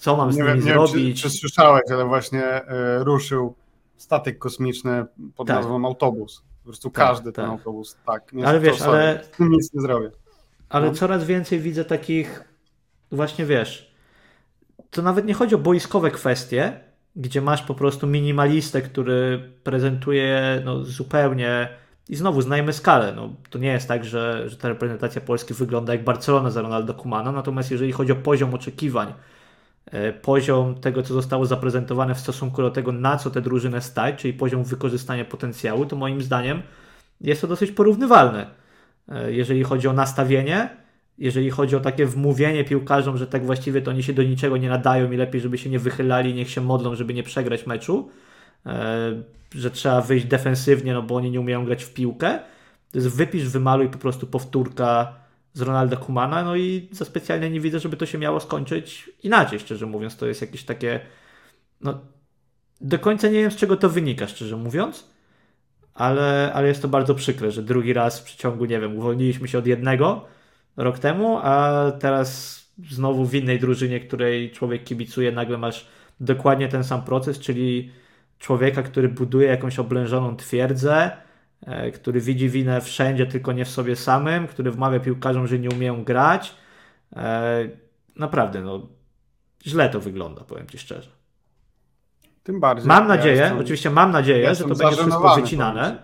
[0.00, 0.94] co mam z nie nimi wiem, zrobić.
[0.94, 3.54] Nie wiem, czy, czy, słyszałeś, ale właśnie e, ruszył
[3.96, 5.04] statek kosmiczny
[5.36, 5.56] pod tak.
[5.56, 6.42] nazwą autobus.
[6.58, 7.34] Po prostu tak, każdy tak.
[7.34, 7.96] ten autobus.
[8.06, 10.10] Tak, nie ale wiesz, ale nic nie zrobię.
[10.68, 10.94] Ale no.
[10.94, 12.44] coraz więcej widzę takich
[13.12, 13.94] właśnie wiesz,
[14.90, 16.80] to nawet nie chodzi o boiskowe kwestie,
[17.16, 21.68] gdzie masz po prostu minimalistę, który prezentuje no, zupełnie
[22.10, 23.12] i znowu znajmy skalę.
[23.16, 26.94] No, to nie jest tak, że, że ta reprezentacja Polski wygląda jak Barcelona za Ronaldo
[26.94, 29.12] Kumana, natomiast jeżeli chodzi o poziom oczekiwań,
[29.86, 34.20] e, poziom tego, co zostało zaprezentowane w stosunku do tego, na co tę drużynę stać,
[34.20, 36.62] czyli poziom wykorzystania potencjału, to moim zdaniem
[37.20, 38.46] jest to dosyć porównywalne.
[39.08, 40.68] E, jeżeli chodzi o nastawienie,
[41.18, 44.68] jeżeli chodzi o takie wmówienie piłkarzom, że tak właściwie to oni się do niczego nie
[44.68, 48.10] nadają i lepiej, żeby się nie wychylali, niech się modlą, żeby nie przegrać meczu,
[49.54, 52.38] że trzeba wyjść defensywnie, no bo oni nie umieją grać w piłkę.
[52.92, 55.14] To jest wypisz, wymaluj po prostu powtórka
[55.52, 59.60] z Ronalda Kumana, no i za specjalnie nie widzę, żeby to się miało skończyć inaczej,
[59.60, 60.16] szczerze mówiąc.
[60.16, 61.00] To jest jakieś takie,
[61.80, 62.00] no
[62.80, 65.10] do końca nie wiem z czego to wynika, szczerze mówiąc,
[65.94, 69.58] ale, ale jest to bardzo przykre, że drugi raz w przeciągu, nie wiem, uwolniliśmy się
[69.58, 70.24] od jednego
[70.76, 75.86] rok temu, a teraz znowu w innej drużynie, której człowiek kibicuje, nagle masz
[76.20, 77.92] dokładnie ten sam proces, czyli
[78.40, 81.10] człowieka, który buduje jakąś oblężoną twierdzę,
[81.66, 85.68] e, który widzi winę wszędzie, tylko nie w sobie samym, który wmawia piłkarzom, że nie
[85.70, 86.54] umieją grać.
[87.16, 87.68] E,
[88.16, 88.86] naprawdę, no,
[89.66, 91.10] źle to wygląda, powiem Ci szczerze.
[92.42, 92.88] Tym bardziej.
[92.88, 96.02] Mam nadzieję, ja jestem, oczywiście mam nadzieję, ja że to będzie wszystko wycinane,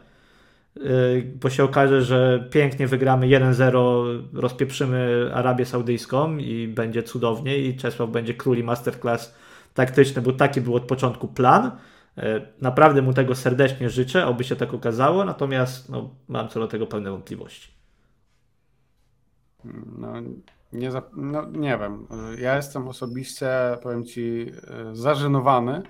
[0.76, 7.76] y, bo się okaże, że pięknie wygramy 1-0, rozpieprzymy Arabię Saudyjską i będzie cudownie i
[7.76, 9.34] Czesław będzie króli masterclass
[9.74, 11.70] taktyczny, bo taki był od początku plan.
[12.18, 12.22] Y,
[12.60, 16.86] naprawdę mu tego serdecznie życzę, oby się tak okazało, natomiast no, mam co do tego
[16.86, 17.76] pewne wątpliwości.
[19.98, 20.12] No,
[20.72, 22.06] nie, no, nie wiem.
[22.38, 23.48] Ja jestem osobiście,
[23.82, 24.46] powiem Ci,
[24.92, 25.82] y, zażenowany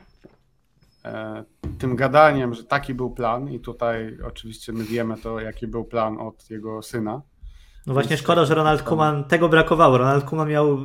[1.06, 1.44] E,
[1.78, 6.18] tym gadaniem, że taki był plan i tutaj oczywiście my wiemy to, jaki był plan
[6.18, 7.22] od jego syna.
[7.86, 9.98] No właśnie szkoda, że Ronald Koeman, tego brakowało.
[9.98, 10.78] Ronald Koeman miał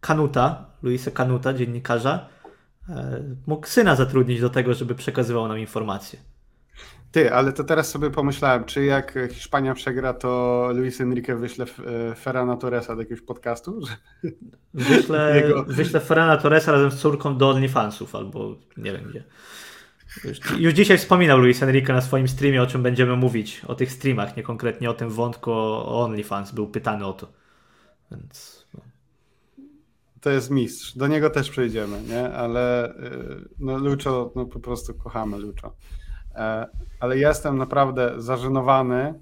[0.00, 2.35] Kanuta, Luisa Kanuta, dziennikarza, e,
[3.46, 6.18] mógł syna zatrudnić do tego, żeby przekazywał nam informacje.
[7.12, 12.14] Ty, ale to teraz sobie pomyślałem, czy jak Hiszpania przegra, to Luis Enrique wyśle e,
[12.14, 13.80] Ferrana Torresa do jakiegoś podcastu?
[14.74, 15.64] Wyślę, Jego...
[15.64, 19.24] wyślę Ferrana Torresa razem z córką do OnlyFansów albo nie wiem gdzie.
[20.24, 23.92] Już, już, dzisiaj wspominał Luis Enrique na swoim streamie, o czym będziemy mówić, o tych
[23.92, 27.32] streamach, nie konkretnie o tym wątku o OnlyFans, był pytany o to.
[28.10, 28.55] Więc...
[30.20, 32.32] To jest mistrz, do niego też przejdziemy, nie?
[32.32, 35.72] Ale y, no Lucho, no po prostu kochamy Lucho.
[36.34, 36.66] E,
[37.00, 39.14] ale jestem naprawdę zażenowany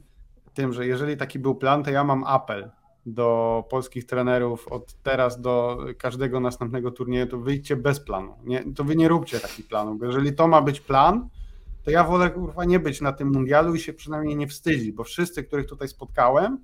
[0.54, 2.70] tym, że jeżeli taki był plan, to ja mam apel
[3.06, 8.34] do polskich trenerów od teraz do każdego następnego turnieju, to wyjdźcie bez planu.
[8.44, 11.28] Nie, to wy nie róbcie takich planów, jeżeli to ma być plan,
[11.84, 15.04] to ja wolę kurwa nie być na tym mundialu i się przynajmniej nie wstydzić, bo
[15.04, 16.58] wszyscy, których tutaj spotkałem,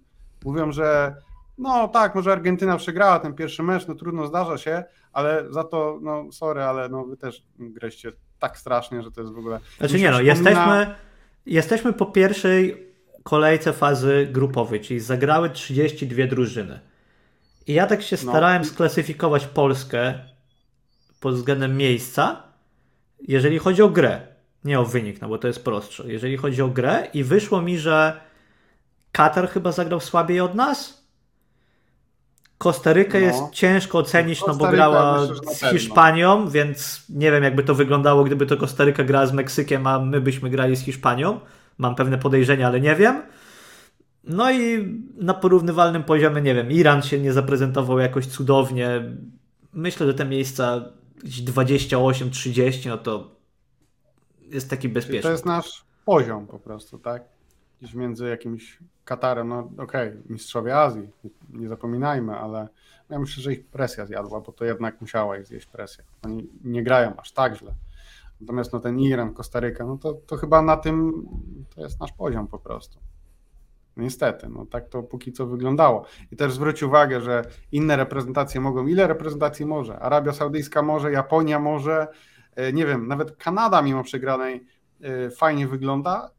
[0.44, 1.14] mówią, że
[1.60, 5.98] no tak, może Argentyna przegrała ten pierwszy mecz, no trudno, zdarza się, ale za to,
[6.02, 9.60] no sorry, ale no wy też graliście tak strasznie, że to jest w ogóle...
[9.78, 10.94] Znaczy nie no, jesteśmy,
[11.46, 12.86] jesteśmy po pierwszej
[13.22, 16.80] kolejce fazy grupowej, czyli zagrały 32 drużyny.
[17.66, 18.30] I ja tak się no.
[18.30, 20.14] starałem sklasyfikować Polskę
[21.20, 22.42] pod względem miejsca,
[23.28, 24.20] jeżeli chodzi o grę.
[24.64, 26.12] Nie o wynik, no bo to jest prostsze.
[26.12, 28.20] Jeżeli chodzi o grę i wyszło mi, że
[29.12, 30.99] Katar chyba zagrał słabiej od nas.
[32.60, 33.26] Kostarykę no.
[33.26, 38.24] jest ciężko ocenić, no bo grała myślę, z Hiszpanią, więc nie wiem jakby to wyglądało,
[38.24, 41.40] gdyby to Kostaryka grała z Meksykiem, a my byśmy grali z Hiszpanią.
[41.78, 43.22] Mam pewne podejrzenia, ale nie wiem.
[44.24, 49.16] No i na porównywalnym poziomie, nie wiem, Iran się nie zaprezentował jakoś cudownie.
[49.72, 50.84] Myślę, że te miejsca
[51.24, 53.30] 28-30, no to
[54.50, 55.22] jest taki bezpieczny.
[55.22, 57.39] To jest nasz poziom po prostu, tak?
[57.80, 61.08] Gdzieś między jakimś Katarem, no okej, okay, mistrzowie Azji,
[61.52, 62.68] nie zapominajmy, ale
[63.10, 66.04] ja myślę, że ich presja zjadła, bo to jednak musiała ich zjeść presja.
[66.24, 67.74] Oni nie grają aż tak źle.
[68.40, 71.26] Natomiast no ten Iran, Kostaryka, no to, to chyba na tym
[71.74, 72.98] to jest nasz poziom po prostu.
[73.96, 76.04] Niestety, no tak to póki co wyglądało.
[76.32, 79.98] I też zwróć uwagę, że inne reprezentacje mogą, ile reprezentacji może?
[79.98, 82.08] Arabia Saudyjska może, Japonia może,
[82.56, 84.66] e, nie wiem, nawet Kanada mimo przegranej
[85.00, 86.30] e, fajnie wygląda.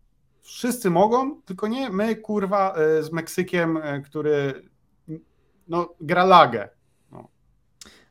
[0.41, 4.63] Wszyscy mogą, tylko nie my, kurwa, e, z Meksykiem, który
[5.67, 6.69] no, gra lagę.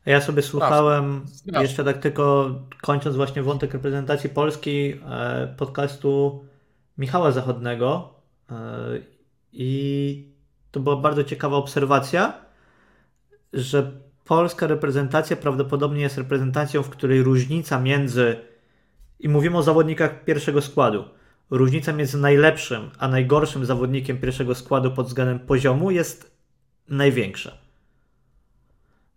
[0.05, 1.61] Ja sobie słuchałem, Strasznie.
[1.61, 6.43] jeszcze tak tylko kończąc właśnie wątek reprezentacji Polski, e, podcastu
[6.97, 8.13] Michała Zachodnego
[8.49, 8.55] e,
[9.53, 10.31] i
[10.71, 12.45] to była bardzo ciekawa obserwacja,
[13.53, 13.91] że
[14.25, 18.35] polska reprezentacja prawdopodobnie jest reprezentacją, w której różnica między,
[19.19, 21.03] i mówimy o zawodnikach pierwszego składu,
[21.51, 26.31] różnica między najlepszym a najgorszym zawodnikiem pierwszego składu pod względem poziomu jest
[26.89, 27.51] największa.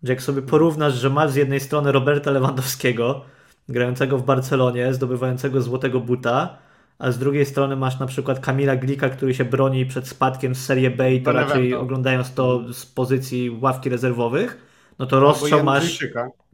[0.03, 3.21] Że jak sobie porównasz, że masz z jednej strony Roberta Lewandowskiego,
[3.69, 6.57] grającego w Barcelonie, zdobywającego złotego buta,
[6.99, 10.65] a z drugiej strony masz na przykład Kamila Glika, który się broni przed spadkiem z
[10.65, 14.57] Serie B i to raczej oglądając to z pozycji ławki rezerwowych,
[14.99, 16.07] no to rozstrzał masz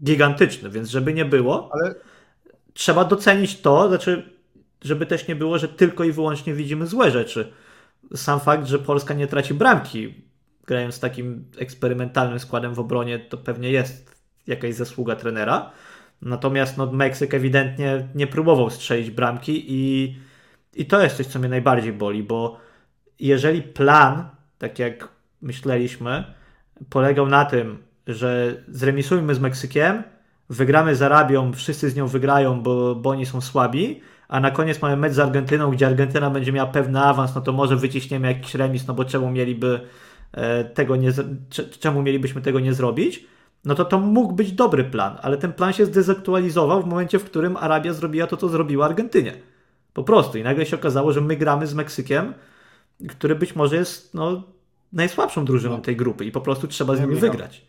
[0.03, 1.95] gigantyczny, więc żeby nie było, Ale...
[2.73, 4.30] trzeba docenić to, znaczy,
[4.83, 7.51] żeby też nie było, że tylko i wyłącznie widzimy złe rzeczy.
[8.15, 10.13] Sam fakt, że Polska nie traci bramki
[10.67, 14.15] grając z takim eksperymentalnym składem w obronie, to pewnie jest
[14.47, 15.71] jakaś zasługa trenera.
[16.21, 20.15] Natomiast no, Meksyk ewidentnie nie próbował strzelić bramki i,
[20.73, 22.57] i to jest coś, co mnie najbardziej boli, bo
[23.19, 25.07] jeżeli plan, tak jak
[25.41, 26.23] myśleliśmy,
[26.89, 30.03] polegał na tym, że zremisujmy z Meksykiem,
[30.49, 34.81] wygramy z Arabią, wszyscy z nią wygrają, bo, bo oni są słabi, a na koniec
[34.81, 38.55] mamy mecz z Argentyną, gdzie Argentyna będzie miała pewny awans, no to może wyciśniemy jakiś
[38.55, 39.81] remis, no bo czemu mieliby
[40.31, 41.11] e, tego nie,
[41.79, 43.25] czemu mielibyśmy tego nie zrobić?
[43.65, 47.23] No to to mógł być dobry plan, ale ten plan się zdezaktualizował w momencie, w
[47.23, 49.33] którym Arabia zrobiła to, co zrobiła Argentynie.
[49.93, 50.37] Po prostu.
[50.37, 52.33] I nagle się okazało, że my gramy z Meksykiem,
[53.09, 54.43] który być może jest no,
[54.93, 55.81] najsłabszą drużyną no.
[55.81, 57.65] tej grupy i po prostu trzeba z nimi wygrać.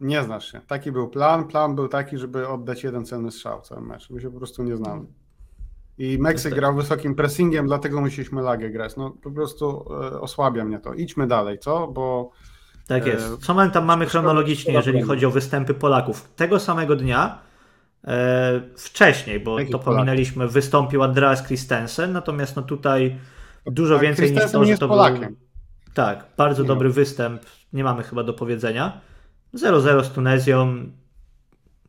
[0.00, 0.60] Nie znasz się.
[0.66, 1.48] Taki był plan.
[1.48, 4.10] Plan był taki, żeby oddać jeden celny strzał cały mecz.
[4.10, 5.06] My się po prostu nie znamy.
[5.98, 8.96] I Meksyk grał wysokim pressingiem, dlatego musieliśmy lagę grać.
[8.96, 10.94] No po prostu e, osłabia mnie to.
[10.94, 11.88] Idźmy dalej, co?
[11.88, 12.30] Bo
[12.86, 13.32] tak jest.
[13.34, 16.28] E, Co my tam mamy chronologicznie, jeżeli chodzi o występy Polaków?
[16.36, 17.38] Tego samego dnia,
[18.04, 23.18] e, wcześniej, bo to pominęliśmy, wystąpił Andreas Christensen, natomiast no tutaj
[23.66, 25.20] dużo tak, więcej niż to, że to Polakiem.
[25.20, 25.36] był...
[25.94, 29.00] Tak, bardzo dobry występ, nie mamy chyba do powiedzenia.
[29.54, 30.76] 0-0 z Tunezją,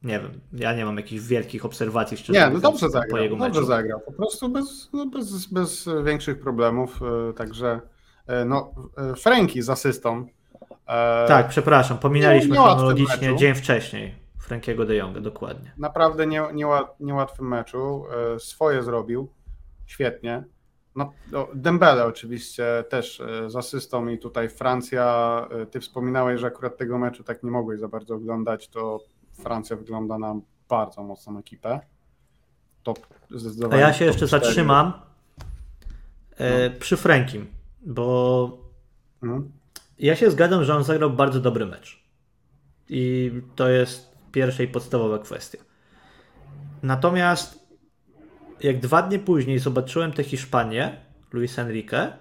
[0.04, 3.36] nie wiem, ja nie mam jakichś wielkich obserwacji szczerze Nie, no dobrze zagrał, po jego
[3.36, 3.66] dobrze meczu.
[3.66, 7.82] zagrał, po prostu bez, no bez, bez większych problemów, e, także
[8.28, 8.74] e, no
[9.16, 10.28] Franki z asystą
[10.90, 15.72] E, tak, przepraszam, pominęliśmy nie, chronologicznie dzień wcześniej Frankiego de Jonga, dokładnie.
[15.78, 16.66] Naprawdę nie, nie,
[17.00, 18.04] niełatwym meczu.
[18.36, 19.30] E, swoje zrobił,
[19.86, 20.44] świetnie.
[20.96, 21.14] No,
[21.54, 27.24] Dembele oczywiście też e, z asystą i tutaj Francja, ty wspominałeś, że akurat tego meczu
[27.24, 29.00] tak nie mogłeś za bardzo oglądać, to
[29.40, 30.36] Francja wygląda na
[30.70, 31.80] bardzo mocną ekipę.
[32.84, 33.86] Top zdecydowanie.
[33.86, 34.44] A ja się jeszcze 4.
[34.44, 34.94] zatrzymam
[36.40, 36.46] no.
[36.80, 37.48] przy Frankim,
[37.82, 38.58] bo
[39.22, 39.52] hmm?
[40.00, 42.04] Ja się zgadzam, że on zagrał bardzo dobry mecz.
[42.90, 45.58] I to jest pierwsza i podstawowa kwestia.
[46.84, 47.68] Natomiast
[48.62, 50.98] jak dwa dni później zobaczyłem tę Hiszpanię,
[51.34, 52.14] Luis Enrique,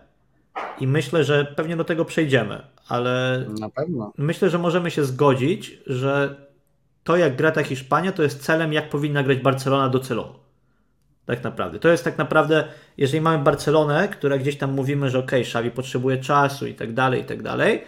[0.81, 3.45] i myślę, że pewnie do tego przejdziemy, ale
[4.19, 6.37] myślę, że możemy się zgodzić, że
[7.09, 10.41] to jak gra ta Hiszpania, to jest celem, jak powinna grać Barcelona docelowo.
[11.27, 11.79] Tak naprawdę.
[11.79, 12.65] To jest tak naprawdę,
[12.97, 17.21] jeżeli mamy Barcelonę, która gdzieś tam mówimy, że ok, Xavi potrzebuje czasu i tak dalej,
[17.21, 17.85] i tak dalej,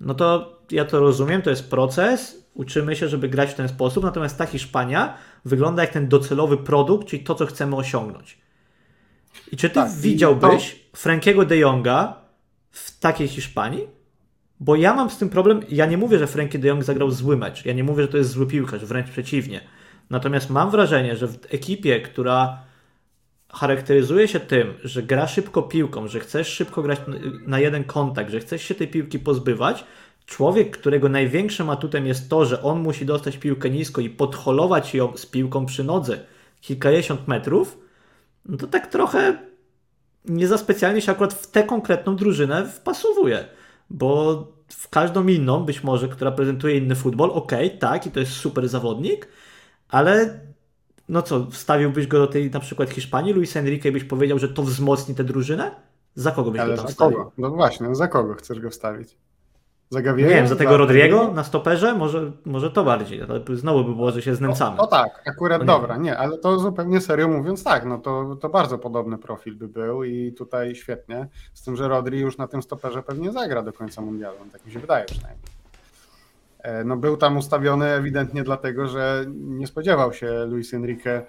[0.00, 4.04] no to ja to rozumiem, to jest proces, uczymy się, żeby grać w ten sposób,
[4.04, 8.38] natomiast ta Hiszpania wygląda jak ten docelowy produkt, czyli to, co chcemy osiągnąć.
[9.52, 10.96] I czy ty tak, widziałbyś to...
[10.96, 12.16] Frankiego de Jonga
[12.70, 13.88] w takiej Hiszpanii?
[14.64, 17.36] Bo ja mam z tym problem, ja nie mówię, że Frankie de Jong zagrał zły
[17.36, 19.60] mecz, ja nie mówię, że to jest zły piłkarz, wręcz przeciwnie.
[20.10, 22.62] Natomiast mam wrażenie, że w ekipie, która
[23.48, 27.00] charakteryzuje się tym, że gra szybko piłką, że chcesz szybko grać
[27.46, 29.84] na jeden kontakt, że chcesz się tej piłki pozbywać,
[30.26, 35.16] człowiek, którego największym atutem jest to, że on musi dostać piłkę nisko i podholować ją
[35.16, 36.20] z piłką przy nodze
[36.60, 37.78] kilkadziesiąt metrów,
[38.46, 39.38] no to tak trochę
[40.24, 43.44] nie za specjalnie się akurat w tę konkretną drużynę wpasowuje,
[43.90, 48.32] bo w każdą inną, być może, która prezentuje inny futbol, ok, tak, i to jest
[48.32, 49.28] super zawodnik,
[49.88, 50.40] ale
[51.08, 54.62] no co, wstawiłbyś go do tej na przykład Hiszpanii, Luis Enrique byś powiedział, że to
[54.62, 55.70] wzmocni tę drużynę?
[56.14, 57.18] Za kogo byś Ale go tam za wstawił?
[57.18, 57.32] Kogo?
[57.38, 59.16] No właśnie, no za kogo chcesz go wstawić?
[59.94, 61.94] Za Nie wiem, za tego Rodriego na stoperze?
[61.94, 64.76] Może, może to bardziej, ale znowu by było, że się znęcamy.
[64.76, 68.36] No, no tak, akurat no dobra, nie, ale to zupełnie serio mówiąc tak, no to,
[68.36, 72.48] to bardzo podobny profil by był i tutaj świetnie, z tym, że Rodri już na
[72.48, 75.44] tym stoperze pewnie zagra do końca mundialu, tak mi się wydaje przynajmniej.
[76.58, 81.24] E, no był tam ustawiony ewidentnie dlatego, że nie spodziewał się Luis Enrique, e,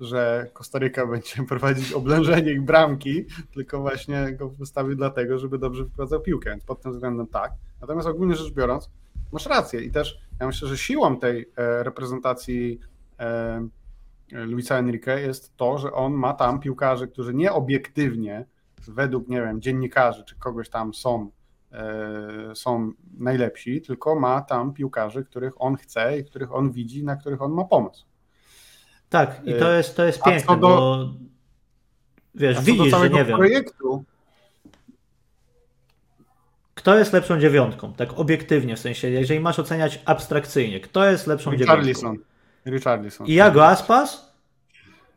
[0.00, 6.20] że Kostaryka będzie prowadzić oblężenie ich bramki, tylko właśnie go wystawił dlatego, żeby dobrze wyprowadzał
[6.20, 7.52] piłkę, więc pod tym względem tak.
[7.80, 8.90] Natomiast ogólnie rzecz biorąc,
[9.32, 12.80] masz rację i też ja myślę, że siłą tej e, reprezentacji
[14.32, 18.46] Luisa Enrique jest to, że on ma tam piłkarzy, którzy nie obiektywnie
[18.88, 21.30] według, nie wiem, dziennikarzy czy kogoś tam są
[21.72, 27.16] E, są najlepsi, tylko ma tam piłkarzy, których on chce i których on widzi, na
[27.16, 28.06] których on ma pomysł.
[29.10, 31.08] Tak, i to e, jest, to jest piękne, do, bo
[32.34, 33.36] wiesz, widzisz, że nie wiem.
[33.36, 34.04] projektu.
[36.74, 37.92] Kto jest lepszą dziewiątką?
[37.92, 42.12] Tak obiektywnie, w sensie, jeżeli masz oceniać abstrakcyjnie, kto jest lepszą Richarlison.
[42.12, 42.30] dziewiątką?
[42.66, 43.26] Richarlison.
[43.26, 44.32] Iago Aspas,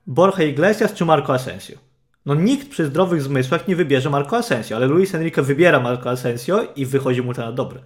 [0.07, 1.77] Borja Iglesias czy Marco Asensio?
[2.25, 6.63] No nikt przy zdrowych zmysłach nie wybierze Marco Asensio, ale Luis Enrique wybiera Marco Asensio
[6.75, 7.79] i wychodzi mu to na dobre.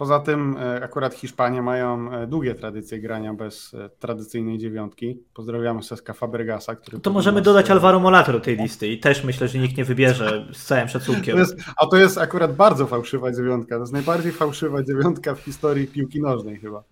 [0.00, 5.22] Poza tym e, akurat Hiszpanie mają e, długie tradycje grania bez e, tradycyjnej dziewiątki.
[5.34, 6.76] Pozdrawiamy Seska Fabregasa.
[6.76, 9.84] Który to możemy dodać Alvaro Molato do tej listy i też myślę, że nikt nie
[9.84, 11.34] wybierze z całym szacunkiem.
[11.34, 13.74] To jest, a to jest akurat bardzo fałszywa dziewiątka.
[13.74, 16.84] To jest najbardziej fałszywa dziewiątka w historii piłki nożnej chyba.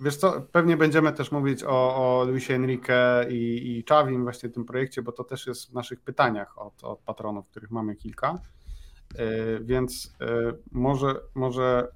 [0.00, 4.52] Wiesz co, pewnie będziemy też mówić o, o Luisie Enrique i, i Czawim właśnie w
[4.52, 8.38] tym projekcie, bo to też jest w naszych pytaniach od, od patronów, których mamy kilka.
[9.60, 10.16] Więc
[10.72, 11.88] może, może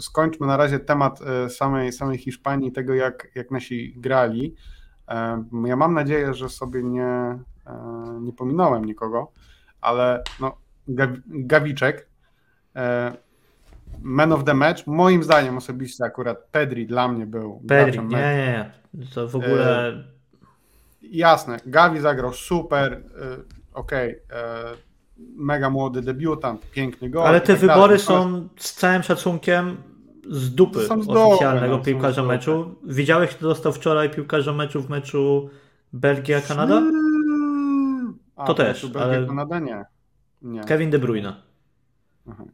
[0.00, 4.54] skończmy na razie temat samej, samej Hiszpanii, tego jak, jak nasi grali.
[5.66, 7.38] Ja mam nadzieję, że sobie nie,
[8.20, 9.32] nie pominąłem nikogo,
[9.80, 10.56] ale no,
[11.26, 12.08] Gawiczek,
[14.02, 18.72] man of the match, moim zdaniem osobiście akurat Pedri dla mnie był Pedri, nie, nie,
[18.94, 19.92] nie, to w ogóle...
[21.02, 23.02] Jasne, Gavi zagrał super,
[23.74, 24.76] okej, okay
[25.36, 27.26] mega młody debiutant, piękny gol.
[27.26, 27.98] Ale te tak wybory dalej.
[27.98, 29.76] są z całym szacunkiem
[30.30, 32.74] z dupy oficjalnego no, piłkarza meczu.
[32.84, 35.50] Widziałeś, kto dostał wczoraj piłkarza meczu w meczu
[35.92, 36.82] Belgia-Kanada?
[38.46, 39.26] To też, ale...
[39.26, 39.84] Kanada nie.
[40.42, 40.64] nie.
[40.64, 41.34] Kevin De Bruyne.
[42.30, 42.44] Aha,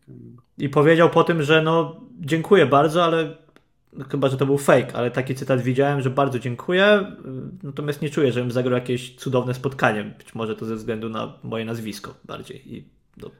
[0.58, 3.36] I powiedział po tym, że no dziękuję bardzo, ale
[4.10, 7.16] chyba, że to był fake, ale taki cytat widziałem, że bardzo dziękuję,
[7.62, 10.04] natomiast nie czuję, żebym zagrał jakieś cudowne spotkanie.
[10.04, 12.74] Być może to ze względu na moje nazwisko bardziej.
[12.74, 13.30] I no.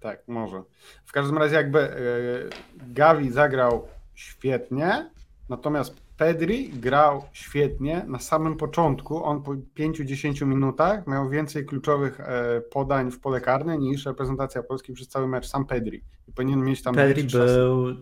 [0.00, 0.62] Tak, może.
[1.04, 2.50] W każdym razie jakby yy,
[2.94, 5.10] Gavi zagrał świetnie,
[5.48, 9.24] natomiast Pedri grał świetnie na samym początku.
[9.24, 14.92] On po 5-10 minutach miał więcej kluczowych e, podań w pole karne niż reprezentacja Polski
[14.92, 15.46] przez cały mecz.
[15.46, 16.02] Sam Pedri.
[16.28, 16.94] I powinien mieć tam.
[16.94, 17.96] Pedri był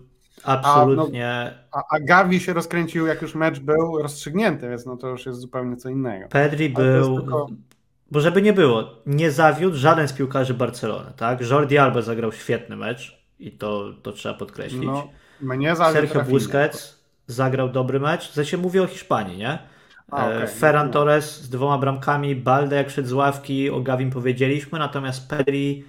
[0.45, 1.53] Absolutnie.
[1.70, 5.26] A, no, a, Gavi się rozkręcił, jak już mecz był rozstrzygnięty, więc no to już
[5.26, 6.28] jest zupełnie co innego.
[6.28, 7.20] Pedri był.
[7.20, 7.47] Tylko...
[8.11, 11.51] Bo żeby nie było, nie zawiódł żaden z piłkarzy Barcelony, tak?
[11.51, 14.84] Jordi Alba zagrał świetny mecz i to, to trzeba podkreślić.
[14.84, 15.09] No,
[15.41, 18.32] mnie Sergio Busquets zagrał dobry mecz.
[18.32, 19.59] Zresztą mówię o Hiszpanii, nie?
[20.11, 20.47] A, okay.
[20.47, 20.93] Ferran no.
[20.93, 25.84] Torres z dwoma bramkami, Balde jak szedł z ławki, o Gavim powiedzieliśmy, natomiast Pedri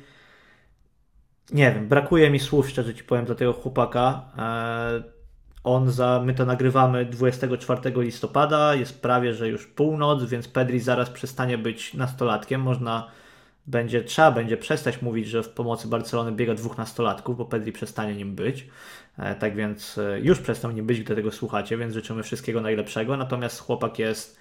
[1.52, 4.22] nie wiem, brakuje mi słów, szczerze ci powiem, dla tego chłopaka.
[4.38, 5.20] E,
[5.64, 11.10] on za, my to nagrywamy 24 listopada, jest prawie, że już północ, więc Pedri zaraz
[11.10, 12.62] przestanie być nastolatkiem.
[12.62, 13.08] Można
[13.68, 18.16] będzie, trzeba będzie przestać mówić, że w pomocy Barcelony biega dwóch nastolatków, bo Pedri przestanie
[18.16, 18.68] nim być.
[19.18, 23.18] E, tak więc e, już przestał nim być, gdy tego słuchacie, więc życzymy wszystkiego najlepszego.
[23.18, 24.40] Natomiast chłopak jest.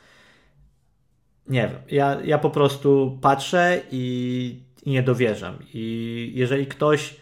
[1.49, 5.59] Nie wiem, ja, ja po prostu patrzę i i nie dowierzam.
[5.75, 7.17] I jeżeli ktoś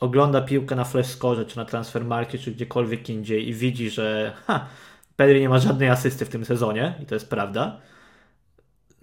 [0.00, 4.66] ogląda piłkę na Flashscore, czy na Transfermarkcie, czy gdziekolwiek indziej i widzi, że ha,
[5.16, 7.80] Pedri nie ma żadnej asysty w tym sezonie i to jest prawda,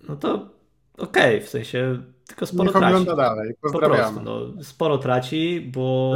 [0.07, 0.33] no to
[0.97, 2.85] okej, okay, w sensie tylko sporo Niech traci.
[2.85, 4.19] ogląda dalej, pozdrawiamy.
[4.19, 6.15] Po prostu, no, sporo traci, bo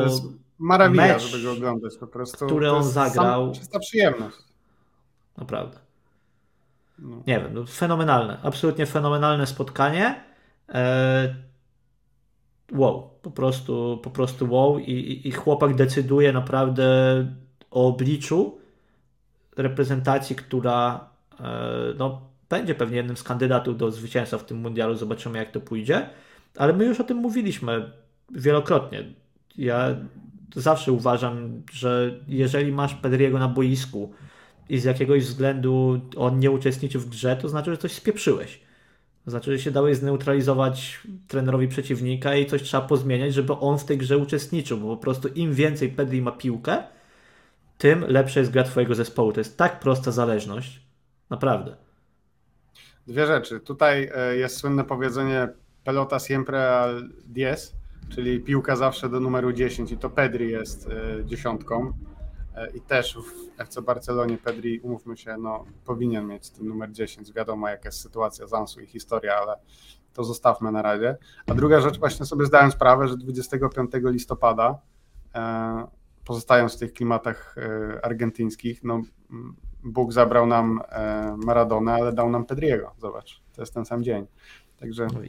[0.59, 2.45] marawilla, mecz, żeby go oglądać po prostu.
[2.45, 3.51] Który on zagrał.
[3.51, 4.37] Czysta przyjemność.
[5.37, 5.77] Naprawdę.
[6.99, 7.23] No.
[7.27, 10.23] Nie wiem, no, fenomenalne, absolutnie fenomenalne spotkanie.
[12.71, 16.87] Wow, po prostu, po prostu wow i, i chłopak decyduje naprawdę
[17.71, 18.57] o obliczu
[19.57, 21.09] reprezentacji, która
[21.39, 21.43] e,
[21.97, 26.09] no, będzie pewnie jednym z kandydatów do zwycięstwa w tym mundialu, zobaczymy jak to pójdzie,
[26.57, 27.91] ale my już o tym mówiliśmy
[28.31, 29.03] wielokrotnie.
[29.57, 29.95] Ja
[30.55, 34.13] zawsze uważam, że jeżeli masz Pedriego na boisku
[34.69, 38.66] i z jakiegoś względu on nie uczestniczy w grze, to znaczy, że coś spieprzyłeś.
[39.27, 43.97] Znaczy, że się dałeś zneutralizować trenerowi przeciwnika i coś trzeba pozmieniać, żeby on w tej
[43.97, 46.83] grze uczestniczył, bo po prostu im więcej Pedri ma piłkę,
[47.77, 49.33] tym lepsza jest gra twojego zespołu.
[49.33, 50.81] To jest tak prosta zależność.
[51.29, 51.75] Naprawdę.
[53.07, 53.59] Dwie rzeczy.
[53.59, 55.49] Tutaj e, jest słynne powiedzenie
[55.83, 57.71] pelota siempre al 10,
[58.09, 61.93] czyli piłka zawsze do numeru 10 i to Pedri jest e, dziesiątką.
[62.57, 67.33] E, i też w FC Barcelonie Pedri, umówmy się, no, powinien mieć ten numer 10.
[67.33, 69.55] Wiadomo, jaka jest sytuacja Zansu i historia, ale
[70.13, 71.17] to zostawmy na razie.
[71.47, 74.79] A druga rzecz, właśnie sobie zdałem sprawę, że 25 listopada,
[75.35, 75.87] e,
[76.25, 79.01] pozostając w tych klimatach e, argentyńskich, no,
[79.83, 80.81] Bóg zabrał nam
[81.37, 82.91] Maradona, ale dał nam Pedriego.
[82.97, 84.27] Zobacz, to jest ten sam dzień.
[84.79, 85.19] Także no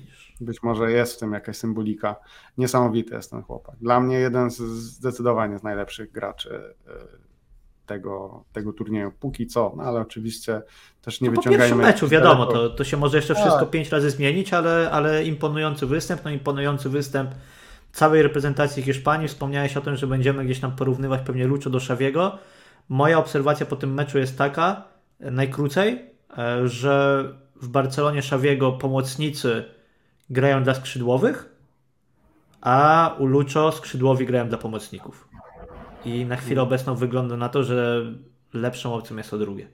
[0.40, 2.16] być może jest w tym jakaś symbolika.
[2.58, 3.76] Niesamowity jest ten chłopak.
[3.80, 7.28] Dla mnie jeden z zdecydowanie z najlepszych graczy e,
[7.86, 9.12] tego, tego turnieju.
[9.20, 10.62] Póki co, no ale oczywiście
[11.02, 11.58] też nie no wyciągajmy...
[11.58, 13.70] Po pierwszym meczu, wiadomo, to, to się może jeszcze wszystko tak.
[13.70, 17.30] pięć razy zmienić, ale, ale imponujący występ, no imponujący występ
[17.92, 19.28] całej reprezentacji Hiszpanii.
[19.28, 22.38] Wspomniałeś o tym, że będziemy gdzieś tam porównywać pewnie Lucho do Szawiego.
[22.88, 24.84] Moja obserwacja po tym meczu jest taka,
[25.20, 26.04] najkrócej,
[26.38, 27.24] e, że
[27.60, 29.64] w Barcelonie Szawiego pomocnicy
[30.30, 31.56] grają dla skrzydłowych,
[32.60, 35.28] a u Lucho skrzydłowi grają dla pomocników.
[36.04, 38.02] I na chwilę obecną wygląda na to, że
[38.52, 39.68] lepszą opcją jest to drugie.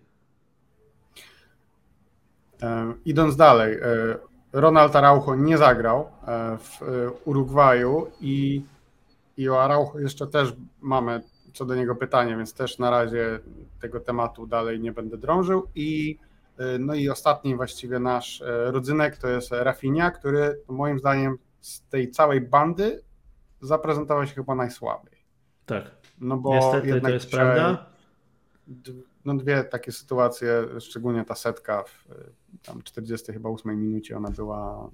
[2.62, 3.78] E, idąc dalej, e,
[4.52, 6.80] Ronald Araujo nie zagrał e, w
[7.24, 8.62] Urugwaju i,
[9.36, 11.22] i o Araujo jeszcze też mamy
[11.54, 13.40] co do niego pytanie, więc też na razie
[13.80, 16.18] tego tematu dalej nie będę drążył i
[16.78, 22.10] no i ostatni właściwie nasz e, rodzynek to jest Rafinha, który moim zdaniem z tej
[22.10, 23.02] całej bandy
[23.60, 25.24] zaprezentował się chyba najsłabiej.
[25.66, 25.84] Tak.
[26.20, 27.86] No bo Niestety jednak to jest prawda.
[29.24, 32.32] No dwie takie sytuacje, szczególnie ta setka w y,
[32.62, 34.90] tam 40 chyba 8 minucie ona była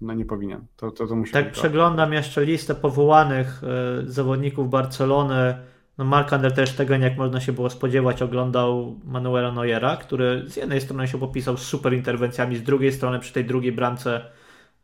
[0.00, 0.66] no nie powinien.
[0.76, 1.60] To, to, to musi Tak być to.
[1.60, 5.58] przeglądam jeszcze listę powołanych e, zawodników Barcelony.
[5.98, 10.56] No Mark Ander też tego, jak można się było spodziewać, oglądał Manuela Neuera, który z
[10.56, 14.24] jednej strony się popisał z super interwencjami, z drugiej strony przy tej drugiej bramce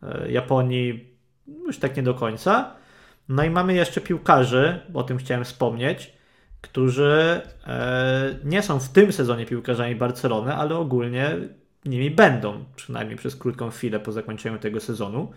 [0.03, 1.15] e, Japonii
[1.47, 2.75] już tak nie do końca.
[3.29, 6.13] No i mamy jeszcze piłkarzy, o tym chciałem wspomnieć,
[6.61, 11.37] którzy e, nie są w tym sezonie piłkarzami Barcelony, ale ogólnie
[11.85, 15.33] nimi będą, przynajmniej przez krótką chwilę po zakończeniu tego sezonu.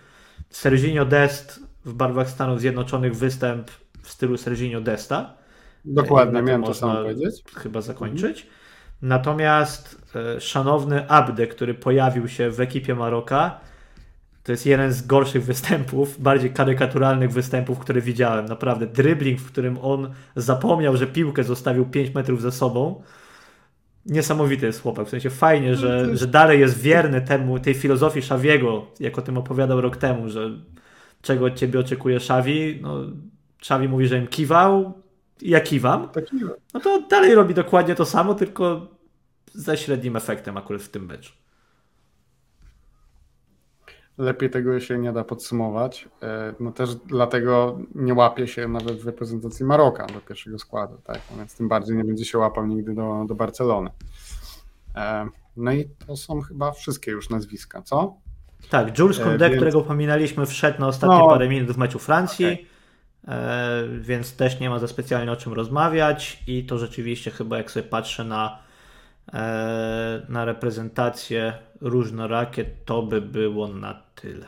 [0.50, 3.72] Serginho Dest w barwach Stanów Zjednoczonych występ
[4.02, 5.37] w stylu Serginho Desta.
[5.88, 7.44] Dokładnie, miałem to samo powiedzieć.
[7.56, 8.48] Chyba zakończyć.
[9.02, 13.60] Natomiast e, szanowny Abde, który pojawił się w ekipie Maroka,
[14.44, 18.46] to jest jeden z gorszych występów, bardziej karykaturalnych występów, które widziałem.
[18.46, 23.02] Naprawdę, dribbling, w którym on zapomniał, że piłkę zostawił 5 metrów za sobą.
[24.06, 25.08] Niesamowity jest chłopak.
[25.08, 29.38] W sensie fajnie, że, że dalej jest wierny temu, tej filozofii Szawiego, jak o tym
[29.38, 30.50] opowiadał rok temu, że
[31.22, 32.80] czego od ciebie oczekuje Szawi.
[32.82, 32.96] No,
[33.62, 34.94] Szawi mówi, że im kiwał,
[35.42, 36.10] ja kiwam.
[36.74, 38.88] No to dalej robi dokładnie to samo, tylko
[39.54, 41.34] ze średnim efektem akurat w tym meczu.
[44.18, 46.10] lepiej tego się nie da podsumować.
[46.24, 51.20] E, No też dlatego nie łapie się nawet w reprezentacji Maroka do pierwszego składu, tak?
[51.32, 53.90] No Więc tym bardziej nie będzie się łapał nigdy do, do Barcelony.
[54.96, 55.28] E,
[55.58, 58.16] No i to są chyba wszystkie już nazwiska, co?
[58.70, 61.28] Tak, Jules E, Koundé, więc- którego pominęliśmy, wszedł na ostatnie No.
[61.28, 62.68] parę minut w meczu Francji, Okej.
[63.28, 67.72] E, więc też nie ma za specjalnie o czym rozmawiać i to rzeczywiście chyba jak
[67.72, 68.60] sobie patrzę na,
[69.34, 74.48] e, na reprezentację różnorakie, to by było na tyle.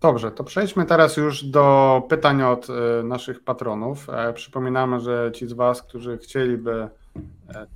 [0.00, 4.06] Dobrze, to przejdźmy teraz już do pytań od e, naszych patronów.
[4.34, 6.88] Przypominamy, że ci z Was, którzy chcieliby,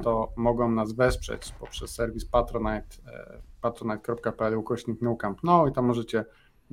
[0.02, 2.96] to mogą nas wesprzeć poprzez serwis Patronite,
[3.60, 4.98] patronite.pl ukośnik
[5.42, 6.24] No i tam możecie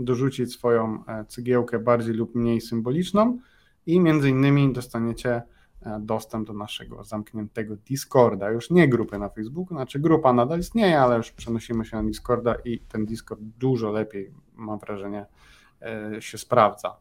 [0.03, 3.39] dorzucić swoją e, cygiełkę bardziej lub mniej symboliczną
[3.85, 5.41] i między innymi dostaniecie
[5.81, 11.01] e, dostęp do naszego zamkniętego Discorda, już nie grupy na Facebooku, znaczy grupa nadal istnieje,
[11.01, 15.25] ale już przenosimy się na Discorda i ten Discord dużo lepiej, mam wrażenie,
[15.81, 16.97] e, się sprawdza.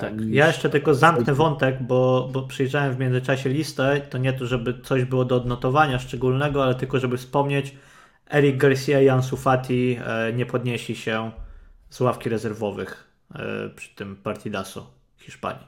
[0.00, 0.14] Tak.
[0.28, 4.00] Ja jeszcze tylko zamknę wątek, bo, bo przyjrzałem w międzyczasie listę.
[4.10, 7.76] To nie to, żeby coś było do odnotowania szczególnego, ale tylko, żeby wspomnieć.
[8.30, 9.98] Eric Garcia i Ansu Fati
[10.34, 11.30] nie podnieśli się
[11.94, 15.66] z ławki rezerwowych e, przy tym Partidaso Hiszpanii.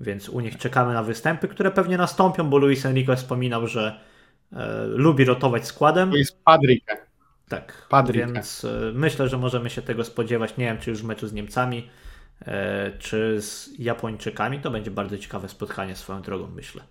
[0.00, 4.00] Więc u nich czekamy na występy, które pewnie nastąpią, bo Luis Enrique wspominał, że
[4.52, 6.10] e, lubi rotować składem.
[6.10, 6.96] To jest Padrique.
[7.48, 8.32] Tak, Padrique.
[8.32, 10.56] więc e, myślę, że możemy się tego spodziewać.
[10.56, 11.88] Nie wiem, czy już w meczu z Niemcami,
[12.98, 14.60] czy z Japończykami.
[14.60, 16.82] To będzie bardzo ciekawe spotkanie swoją drogą, myślę,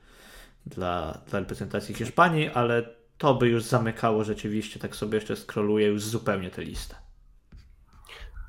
[0.66, 2.84] dla, dla reprezentacji Hiszpanii, ale
[3.18, 7.05] to by już zamykało rzeczywiście, tak sobie jeszcze skroluję już zupełnie tę listę.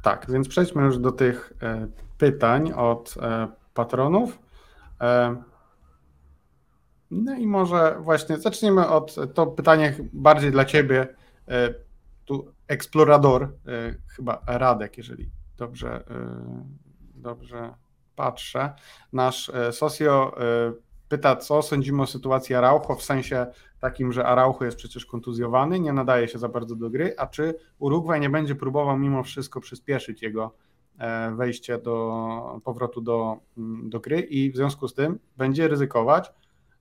[0.06, 1.86] Tak, więc przejdźmy już do tych e,
[2.18, 4.38] pytań od e, patronów.
[5.00, 5.36] E,
[7.10, 11.14] no i może właśnie zacznijmy od to pytanie bardziej dla ciebie.
[12.24, 13.52] Tu eksplorador,
[14.08, 16.04] chyba Radek, jeżeli dobrze,
[17.14, 17.74] dobrze
[18.16, 18.74] patrzę.
[19.12, 20.72] Nasz socio e,
[21.08, 23.46] pyta, co sądzimy o sytuacji Araujo, w sensie
[23.80, 27.54] takim, że Araujo jest przecież kontuzjowany, nie nadaje się za bardzo do gry, a czy
[27.78, 30.54] Urugwaj nie będzie próbował mimo wszystko przyspieszyć jego
[30.98, 36.32] e, wejście do powrotu do, mm, do gry i w związku z tym będzie ryzykować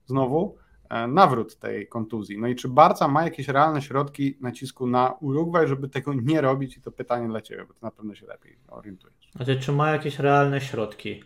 [0.06, 0.56] znowu
[0.90, 2.38] e, nawrót tej kontuzji.
[2.38, 6.76] No i czy Barca ma jakieś realne środki nacisku na Urugwaj, żeby tego nie robić?
[6.76, 9.30] I to pytanie dla Ciebie, bo Ty na pewno się lepiej orientujesz.
[9.36, 11.24] Znaczy, czy ma jakieś realne środki?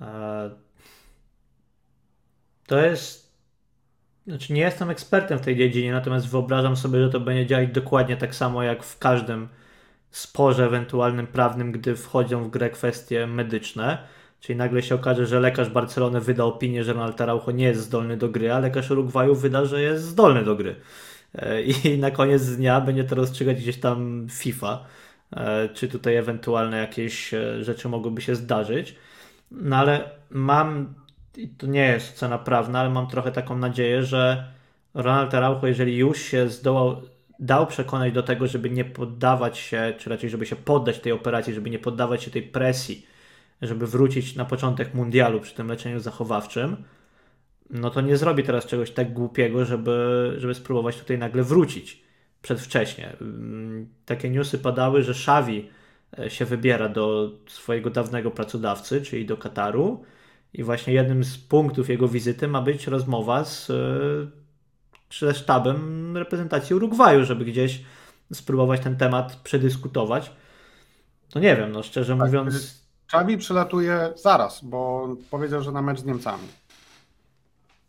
[0.00, 0.67] E,
[2.68, 3.28] To jest.
[4.26, 8.16] Znaczy, nie jestem ekspertem w tej dziedzinie, natomiast wyobrażam sobie, że to będzie działać dokładnie
[8.16, 9.48] tak samo jak w każdym
[10.10, 13.98] sporze ewentualnym prawnym, gdy wchodzą w grę kwestie medyczne.
[14.40, 18.16] Czyli nagle się okaże, że lekarz Barcelony wyda opinię, że Ronald Araujo nie jest zdolny
[18.16, 20.76] do gry, a lekarz Urugwaju wyda, że jest zdolny do gry.
[21.34, 24.84] E, I na koniec dnia będzie to rozstrzygać gdzieś tam FIFA,
[25.36, 28.96] e, czy tutaj ewentualne jakieś e, rzeczy mogłyby się zdarzyć.
[29.50, 30.94] No ale mam,
[31.36, 34.52] i to nie jest cena prawna, ale mam trochę taką nadzieję, że
[34.94, 37.02] Ronald Araujo, jeżeli już się zdołał,
[37.38, 41.54] dał przekonać do tego, żeby nie poddawać się, czy raczej żeby się poddać tej operacji,
[41.54, 43.06] żeby nie poddawać się tej presji,
[43.62, 46.84] żeby wrócić na początek mundialu przy tym leczeniu zachowawczym,
[47.70, 52.02] no to nie zrobi teraz czegoś tak głupiego, żeby, żeby spróbować tutaj nagle wrócić
[52.42, 53.16] przedwcześnie.
[54.04, 55.70] Takie newsy padały, że Xavi
[56.18, 60.04] e, się wybiera do swojego dawnego pracodawcy, czyli do Kataru.
[60.54, 63.74] I właśnie jednym z punktów jego wizyty ma być rozmowa z, e,
[65.18, 67.82] ze sztabem reprezentacji Urugwaju, żeby gdzieś
[68.32, 70.32] spróbować ten temat przedyskutować.
[71.34, 72.82] No nie wiem, no szczerze tak, mówiąc.
[73.06, 76.48] Czawi przylatuje zaraz, bo powiedział, że na mecz z Niemcami.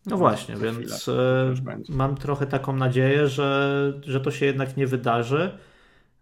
[0.06, 1.54] No właśnie, więc e,
[1.90, 5.58] mam trochę taką nadzieję, że, że to się jednak nie wydarzy.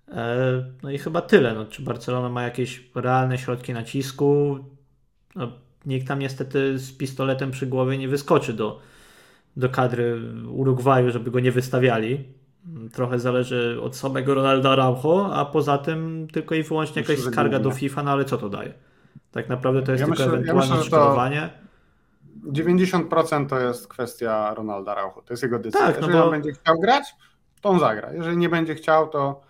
[0.08, 1.54] E, no i chyba tyle.
[1.54, 4.60] No, czy Barcelona ma jakieś realne środki nacisku?
[5.36, 5.52] No,
[5.88, 8.80] nikt tam niestety z pistoletem przy głowie nie wyskoczy do,
[9.58, 12.24] do kadry Urugwaju, żeby go nie wystawiali.
[12.94, 17.72] Trochę zależy od samego Ronaldo Araujo, a poza tym tylko i wyłącznie jakaś skarga do
[17.72, 18.74] FIFA, no ale co to daje?
[19.32, 21.50] Tak naprawdę to jest ja tylko myślę, ewentualne ja myślę,
[22.52, 25.22] 90% to jest kwestia Ronalda Araujo.
[25.22, 25.88] To jest jego decyzja.
[25.88, 26.26] Tak, no Jeżeli bo...
[26.26, 27.04] on będzie chciał grać,
[27.62, 28.14] to on zagra.
[28.14, 29.42] Jeżeli nie będzie chciał, to,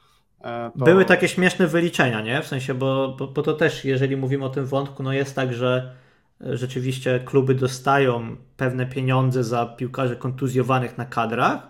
[0.42, 0.86] e, to...
[0.86, 2.42] Były takie śmieszne wyliczenia, nie?
[2.42, 5.54] W sensie, bo, bo, bo to też, jeżeli mówimy o tym wątku, no jest tak,
[5.54, 5.96] że
[6.42, 11.68] rzeczywiście kluby dostają pewne pieniądze za piłkarzy kontuzjowanych na kadrach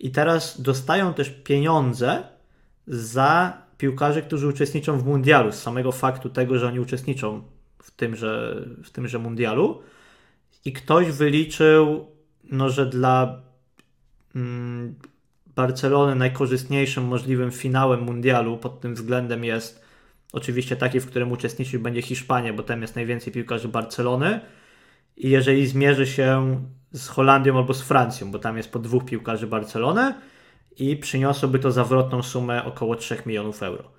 [0.00, 2.22] i teraz dostają też pieniądze
[2.86, 7.42] za piłkarzy, którzy uczestniczą w mundialu, z samego faktu tego, że oni uczestniczą
[7.82, 9.82] w tymże, w tymże mundialu.
[10.64, 12.06] I ktoś wyliczył,
[12.44, 13.42] no, że dla
[14.34, 14.94] mm,
[15.56, 19.83] Barcelony najkorzystniejszym możliwym finałem mundialu pod tym względem jest
[20.34, 24.40] oczywiście taki, w którym uczestniczyć będzie Hiszpania, bo tam jest najwięcej piłkarzy Barcelony.
[25.16, 26.60] I jeżeli zmierzy się
[26.92, 30.14] z Holandią albo z Francją, bo tam jest po dwóch piłkarzy Barcelony
[30.76, 33.90] i przyniosłoby to zawrotną sumę około 3 milionów euro.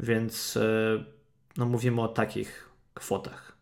[0.00, 1.04] Więc e,
[1.56, 3.52] no mówimy o takich kwotach.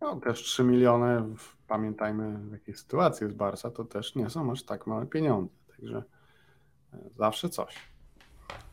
[0.00, 1.22] No, też 3 miliony,
[1.68, 6.02] pamiętajmy w jakiej sytuacji jest Barca, to też nie są aż tak małe pieniądze, także
[6.92, 7.74] e, zawsze coś.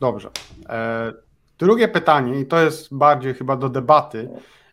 [0.00, 0.30] Dobrze.
[0.68, 1.12] E,
[1.58, 4.28] drugie pytanie, i to jest bardziej chyba do debaty,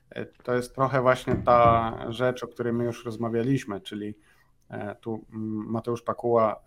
[0.10, 4.16] e, to jest trochę właśnie ta rzecz, o której my już rozmawialiśmy, czyli
[5.02, 6.64] tu Mateusz Pakuła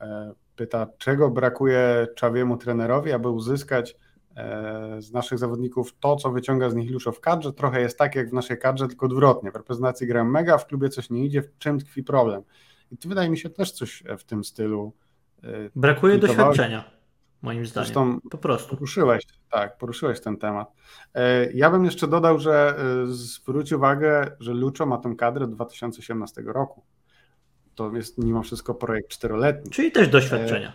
[0.57, 3.97] pyta, czego brakuje Czawiemu trenerowi, aby uzyskać
[4.37, 8.15] E, z naszych zawodników to, co wyciąga z nich Luszo w kadrze, trochę jest tak
[8.15, 9.51] jak w naszej kadrze, tylko odwrotnie.
[9.51, 12.43] W reprezentacji grają mega, w klubie coś nie idzie, w czym tkwi problem.
[12.91, 14.93] I tu wydaje mi się też coś w tym stylu.
[15.45, 15.47] E,
[15.77, 16.85] Brakuje doświadczenia,
[17.45, 17.87] moim zdaniem.
[17.87, 18.71] Zresztą po prostu.
[18.71, 20.73] Poruszyłeś, tak, poruszyłeś ten temat.
[21.15, 26.83] E, ja bym jeszcze dodał, że zwróć uwagę, że Luczo ma tę kadrę 2018 roku.
[27.75, 29.71] To jest mimo wszystko projekt czteroletni.
[29.71, 30.73] Czyli też doświadczenia.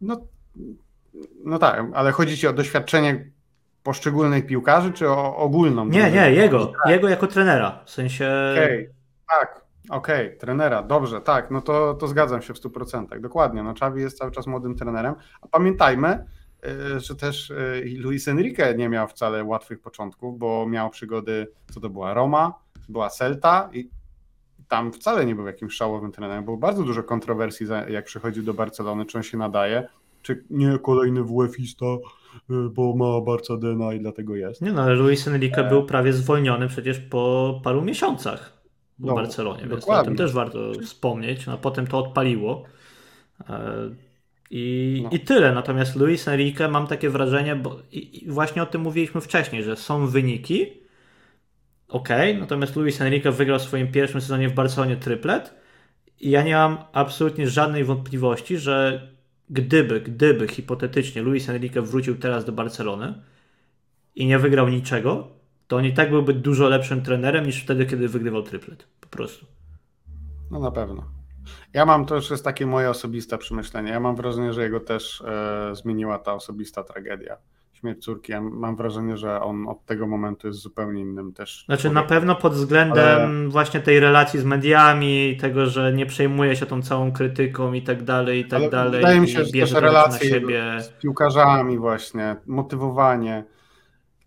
[0.00, 0.20] No
[1.44, 3.30] no tak, ale chodzi ci o doświadczenie
[3.82, 5.84] poszczególnych piłkarzy, czy o ogólną?
[5.84, 8.30] Nie, nie, jego, jego jako trenera, w sensie...
[8.52, 8.94] Okej, okay,
[9.40, 13.70] tak, okej, okay, trenera, dobrze, tak, no to, to zgadzam się w 100%, dokładnie, no
[13.70, 16.26] Xavi jest cały czas młodym trenerem, a pamiętajmy,
[16.96, 21.80] y, że też y, Luis Enrique nie miał wcale łatwych początków, bo miał przygody, co
[21.80, 22.54] to była Roma,
[22.88, 23.90] była Celta i
[24.68, 26.44] tam wcale nie był jakimś szałowym trenerem.
[26.44, 29.88] Było bardzo dużo kontrowersji, jak przychodził do Barcelony, czy on się nadaje
[30.26, 31.98] czy nie kolejny WF-ista, y,
[32.70, 34.62] bo ma Barca DNA i dlatego jest.
[34.62, 35.68] Nie no, ale Luis Enrique e...
[35.68, 38.55] był prawie zwolniony przecież po paru miesiącach
[38.98, 41.46] w no, Barcelonie, więc o tym też warto wspomnieć.
[41.46, 42.64] No, potem to odpaliło.
[43.48, 43.90] E...
[44.50, 45.10] I, no.
[45.12, 45.52] I tyle.
[45.52, 49.76] Natomiast Luis Enrique mam takie wrażenie, bo i, i właśnie o tym mówiliśmy wcześniej, że
[49.76, 50.66] są wyniki.
[51.88, 52.08] Ok,
[52.40, 55.54] natomiast Luis Enrique wygrał w swoim pierwszym sezonie w Barcelonie triplet.
[56.20, 59.08] I ja nie mam absolutnie żadnej wątpliwości, że
[59.50, 63.14] gdyby, gdyby hipotetycznie Luis Enrique wrócił teraz do Barcelony
[64.14, 65.35] i nie wygrał niczego,
[65.68, 68.86] to on i tak byłby dużo lepszym trenerem niż wtedy, kiedy wygrywał triplet.
[69.00, 69.46] Po prostu.
[70.50, 71.04] No na pewno.
[71.72, 73.90] Ja mam, to już jest takie moje osobiste przemyślenie.
[73.90, 77.36] Ja mam wrażenie, że jego też e, zmieniła ta osobista tragedia
[77.80, 78.32] śmierć córki.
[78.32, 81.64] Ja mam wrażenie, że on od tego momentu jest zupełnie innym też.
[81.66, 82.02] Znaczy człowiekiem.
[82.02, 83.48] na pewno pod względem Ale...
[83.48, 88.02] właśnie tej relacji z mediami, tego, że nie przejmuje się tą całą krytyką i tak
[88.02, 89.00] dalej, i tak Ale dalej.
[89.00, 90.62] Wydaje mi się, że też relacje siebie...
[90.80, 93.44] z piłkarzami właśnie, motywowanie,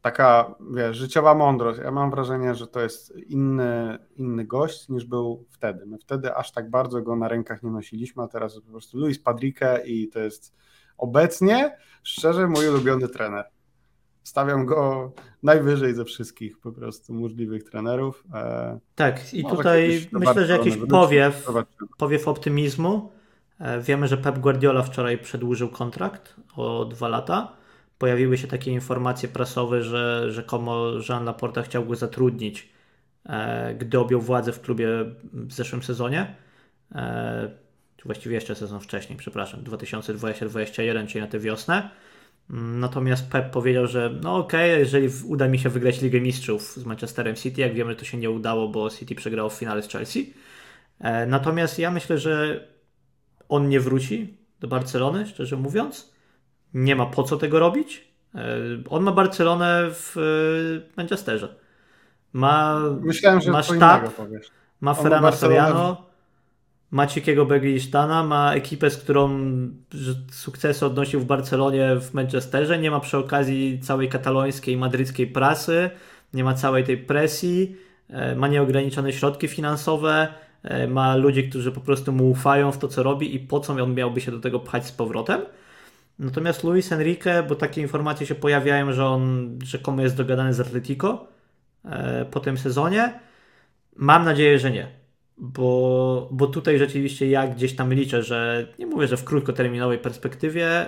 [0.02, 1.80] taka wiesz, życiowa mądrość.
[1.80, 5.86] Ja mam wrażenie, że to jest inny, inny gość niż był wtedy.
[5.86, 9.20] My wtedy aż tak bardzo go na rękach nie nosiliśmy, a teraz po prostu Luis
[9.20, 10.56] Padrique i to jest
[10.98, 13.46] obecnie, szczerze, mój ulubiony trener.
[14.24, 15.12] Stawiam go
[15.44, 18.24] najwyżej ze wszystkich po prostu możliwych trenerów.
[18.34, 21.48] E, tak, i tutaj myślę, że jakiś powiew,
[21.98, 23.12] powiew optymizmu.
[23.60, 27.59] E, wiemy, że Pep Guardiola wczoraj przedłużył kontrakt o dwa lata.
[28.00, 32.70] Pojawiły się takie informacje prasowe, że rzekomo Jean Laporta chciał go zatrudnić,
[33.26, 34.88] e, gdy objął władzę w klubie
[35.34, 36.36] w zeszłym sezonie
[38.00, 41.90] czy właściwie jeszcze sezon wcześniej, przepraszam, 2020-2021, czyli na tę wiosnę.
[42.50, 46.74] Mm, natomiast Pep powiedział, że no okej, okay, jeżeli uda mi się wygrać Ligę Mistrzów
[46.74, 49.90] z Manchesterem City, jak wiemy, to się nie udało, bo City przegrało w finale z
[49.90, 50.34] Chelsea.
[51.00, 52.68] E, natomiast ja myślę, że
[53.50, 56.14] on nie wróci do Barcelony, szczerze mówiąc.
[56.74, 58.10] Nie ma po co tego robić.
[58.36, 58.42] E,
[58.90, 60.22] on ma Barcelonę w e,
[60.98, 61.56] Manchesterze.
[62.34, 64.02] Ma, Myślałem, że ma sztab,
[64.82, 66.06] ma Ferrana Soriano,
[66.92, 69.40] ma Ciekiego Beglistana, ma ekipę, z którą
[70.32, 75.90] sukcesy odnosił w Barcelonie, w Manchesterze, nie ma przy okazji całej katalońskiej, madryckiej prasy,
[76.34, 77.76] nie ma całej tej presji,
[78.10, 80.28] e, ma nieograniczone środki finansowe,
[80.88, 83.94] ma ludzi, którzy po prostu mu ufają w to, co robi i po co on
[83.94, 85.42] miałby się do tego pchać z powrotem.
[86.20, 91.28] Natomiast Luis Enrique, bo takie informacje się pojawiają, że on rzekomo jest dogadany z Atletico
[91.86, 93.20] e, po tym sezonie,
[93.96, 95.00] mam nadzieję, że nie
[95.40, 100.86] bo, bo tutaj rzeczywiście ja gdzieś tam liczę, że nie mówię, że w krótkoterminowej perspektywie,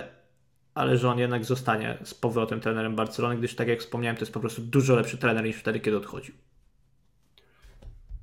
[0.74, 4.32] ale że on jednak zostanie z powrotem trenerem Barcelony, gdyż tak jak wspomniałem, to jest
[4.32, 6.34] po prostu dużo lepszy trener niż wtedy, kiedy odchodził.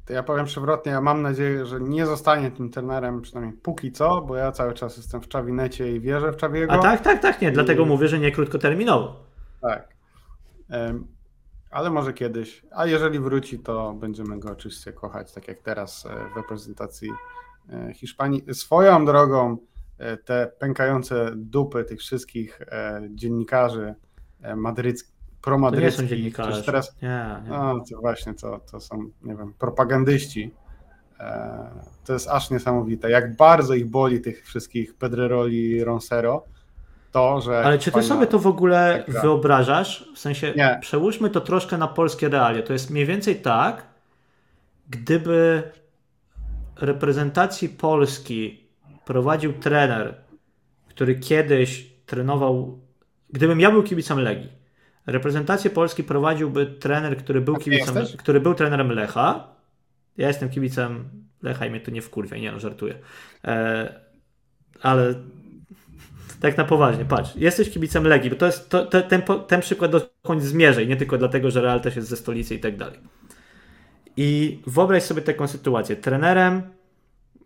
[0.10, 4.22] To ja powiem przewrotnie, ja mam nadzieję, że nie zostanie tym trenerem przynajmniej póki co,
[4.22, 6.74] bo ja cały czas jestem w Czawinecie i wierzę w Czawiego.
[6.74, 9.24] A tak, tak, tak, nie, dlatego mówię, że nie krótkoterminowo.
[9.62, 9.88] Tak
[11.70, 12.66] ale może kiedyś.
[12.72, 17.10] A jeżeli wróci, to będziemy go oczywiście kochać, tak jak teraz e, w reprezentacji
[17.70, 18.54] e, Hiszpanii.
[18.54, 19.58] Swoją drogą
[19.98, 22.60] e, te pękające dupy tych wszystkich
[23.10, 23.96] dziennikarzy
[24.56, 25.96] madryckich, promadryckich.
[25.96, 26.64] To nie są dziennikarze.
[26.64, 27.50] Teraz, nie, nie.
[27.50, 30.52] No, to właśnie, to, to są, nie wiem, propagandyści.
[32.06, 36.46] To jest aż niesamowite, jak bardzo ich boli tych wszystkich Pedreroli, Ronsero,
[37.12, 37.64] to, że.
[37.64, 39.22] Ale czy ty sobie to w ogóle taka...
[39.22, 40.12] wyobrażasz?
[40.16, 40.78] W sensie, Nie.
[40.82, 42.64] przełóżmy to troszkę na polskie realia.
[42.64, 43.88] To jest mniej więcej tak,
[44.90, 45.64] gdyby
[46.76, 48.68] reprezentacji Polski
[49.06, 50.16] prowadził trener,
[50.90, 52.80] który kiedyś trenował.
[53.30, 54.52] Gdybym ja był kibicem Legii,
[55.06, 59.48] reprezentację Polski prowadziłby trener, który był, kibicem, który był trenerem Lecha.
[60.18, 61.10] Ja jestem kibicem
[61.42, 62.96] Lecha i mnie to nie wkurwia, nie no, żartuję.
[63.46, 63.94] E,
[64.82, 65.14] ale
[66.40, 69.92] tak na poważnie, patrz, jesteś kibicem Legii, bo to jest, to, to, ten, ten przykład
[69.92, 73.00] dokąd zmierzej, nie tylko dlatego, że Real też jest ze stolicy i tak dalej.
[74.18, 75.96] I wyobraź sobie taką sytuację.
[75.96, 76.62] Trenerem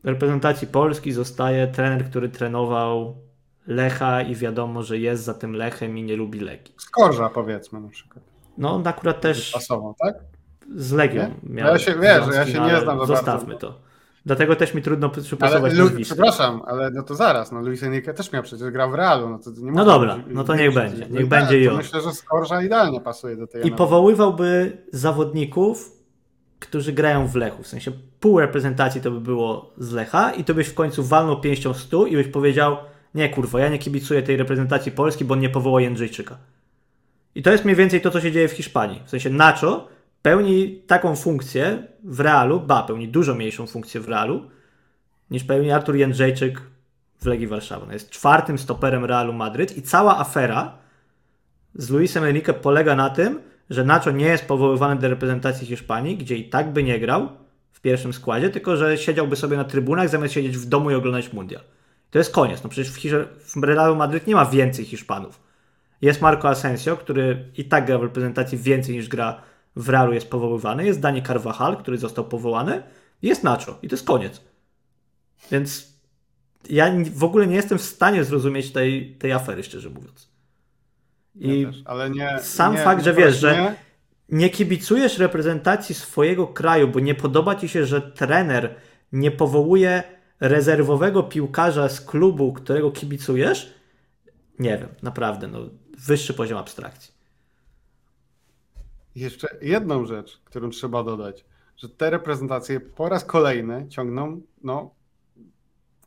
[0.03, 3.17] reprezentacji Polski zostaje trener, który trenował
[3.67, 6.73] Lecha i wiadomo, że jest za tym Lechem i nie lubi Legii.
[6.77, 8.25] Skorża powiedzmy na przykład.
[8.57, 10.15] No on akurat też pasował, tak?
[10.75, 11.67] Z Legią miał.
[11.67, 13.79] Ja się wiesz, ja się nie znam Zostawmy to.
[14.25, 18.31] Dlatego też mi trudno przypasować ale, Przepraszam, ale no to zaraz, no Luis Enrique też
[18.31, 21.27] miał przecież grał w Realu, no to nie No dobra, no to niech będzie, niech
[21.27, 21.77] będzie i on.
[21.77, 25.91] Myślę, że Skorża idealnie pasuje do tej I powoływałby zawodników,
[26.59, 30.53] którzy grają w Lechu, w sensie pół reprezentacji to by było z Lecha i to
[30.53, 32.77] byś w końcu walnął pięścią stu i byś powiedział,
[33.15, 36.37] nie kurwa, ja nie kibicuję tej reprezentacji Polski, bo on nie powoła Jędrzejczyka.
[37.35, 39.01] I to jest mniej więcej to, co się dzieje w Hiszpanii.
[39.05, 39.87] W sensie Nacho
[40.21, 44.49] pełni taką funkcję w Realu, ba, pełni dużo mniejszą funkcję w Realu,
[45.31, 46.61] niż pełni Artur Jędrzejczyk
[47.21, 47.85] w Legii Warszawa.
[47.85, 50.77] No jest czwartym stoperem Realu Madryt i cała afera
[51.75, 53.39] z Luisem Enrique polega na tym,
[53.69, 57.29] że Nacho nie jest powoływany do reprezentacji Hiszpanii, gdzie i tak by nie grał
[57.71, 61.33] w pierwszym składzie, tylko że siedziałby sobie na trybunach zamiast siedzieć w domu i oglądać
[61.33, 61.61] mundial.
[62.13, 62.63] To jest koniec.
[62.63, 65.39] No przecież w, w Realu Madryt nie ma więcej Hiszpanów.
[66.01, 69.41] Jest Marco Asensio, który i tak gra w reprezentacji więcej niż gra
[69.75, 72.83] w Realu jest powoływany, jest Dani Carvajal, który został powołany,
[73.21, 74.41] jest Nacho i to jest koniec.
[75.51, 75.93] Więc
[76.69, 80.29] ja w ogóle nie jestem w stanie zrozumieć tej, tej afery, szczerze mówiąc.
[81.35, 83.75] I ja ale nie, sam nie, fakt, że wiesz, że
[84.29, 88.75] nie kibicujesz reprezentacji swojego kraju, bo nie podoba ci się, że trener
[89.11, 90.03] nie powołuje
[90.39, 93.73] rezerwowego piłkarza z klubu, którego kibicujesz,
[94.59, 95.59] nie wiem, naprawdę, no,
[95.97, 97.13] wyższy poziom abstrakcji.
[99.15, 101.45] Jeszcze jedną rzecz, którą trzeba dodać,
[101.77, 104.95] że te reprezentacje po raz kolejny ciągną no,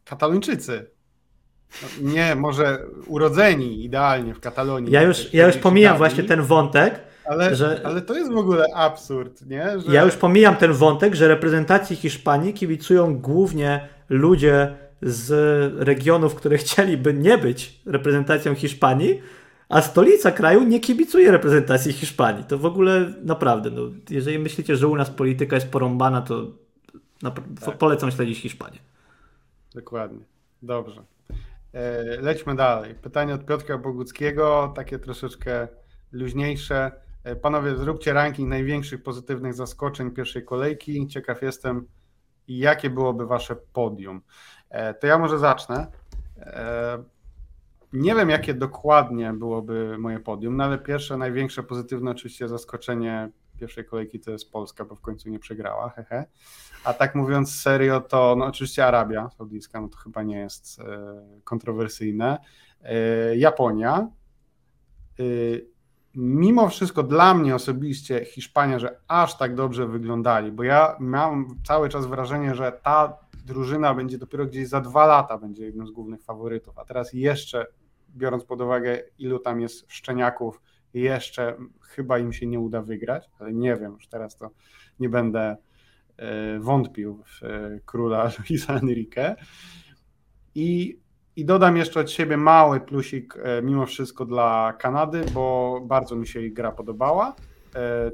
[0.04, 0.90] Katalończycy.
[1.82, 4.92] No, nie, może urodzeni idealnie w Katalonii.
[4.92, 7.00] Ja już, ja już pomijam właśnie ten wątek.
[7.28, 7.80] Ale, że...
[7.84, 9.80] ale to jest w ogóle absurd, nie?
[9.80, 9.92] Że...
[9.92, 15.32] Ja już pomijam ten wątek, że reprezentacji Hiszpanii kibicują głównie ludzie z
[15.78, 19.22] regionów, które chcieliby nie być reprezentacją Hiszpanii,
[19.68, 22.44] a stolica kraju nie kibicuje reprezentacji Hiszpanii.
[22.44, 26.46] To w ogóle naprawdę, no, jeżeli myślicie, że u nas polityka jest porąbana, to
[27.64, 27.78] tak.
[27.78, 28.78] polecam śledzić Hiszpanię.
[29.74, 30.24] Dokładnie.
[30.62, 31.02] Dobrze.
[31.72, 32.94] E, lećmy dalej.
[32.94, 35.68] Pytanie od Piotra Boguckiego, takie troszeczkę
[36.12, 36.92] luźniejsze.
[37.26, 41.06] E, panowie, zróbcie ranking największych pozytywnych zaskoczeń pierwszej kolejki.
[41.06, 41.86] Ciekaw jestem,
[42.48, 44.20] jakie byłoby wasze podium.
[44.70, 45.86] E, to ja może zacznę
[47.92, 53.84] nie wiem, jakie dokładnie byłoby moje podium, no ale pierwsze, największe pozytywne oczywiście zaskoczenie pierwszej
[53.84, 56.24] kolejki to jest Polska, bo w końcu nie przegrała, hehe.
[56.84, 60.84] A tak mówiąc serio, to no oczywiście Arabia Saudyjska, no to chyba nie jest e,
[61.44, 62.38] kontrowersyjne.
[62.82, 64.08] E, Japonia.
[66.16, 71.88] Mimo wszystko dla mnie osobiście Hiszpania, że aż tak dobrze wyglądali, bo ja mam cały
[71.88, 76.22] czas wrażenie, że ta drużyna będzie dopiero gdzieś za dwa lata będzie jednym z głównych
[76.22, 77.66] faworytów, a teraz jeszcze
[78.16, 80.60] biorąc pod uwagę ilu tam jest szczeniaków,
[80.94, 84.50] jeszcze chyba im się nie uda wygrać, ale nie wiem, już teraz to
[85.00, 85.56] nie będę
[86.16, 89.36] e, wątpił w e, króla Luisa Enrique.
[90.54, 90.98] I,
[91.36, 96.26] I dodam jeszcze od siebie mały plusik e, mimo wszystko dla Kanady, bo bardzo mi
[96.26, 97.34] się ich gra podobała.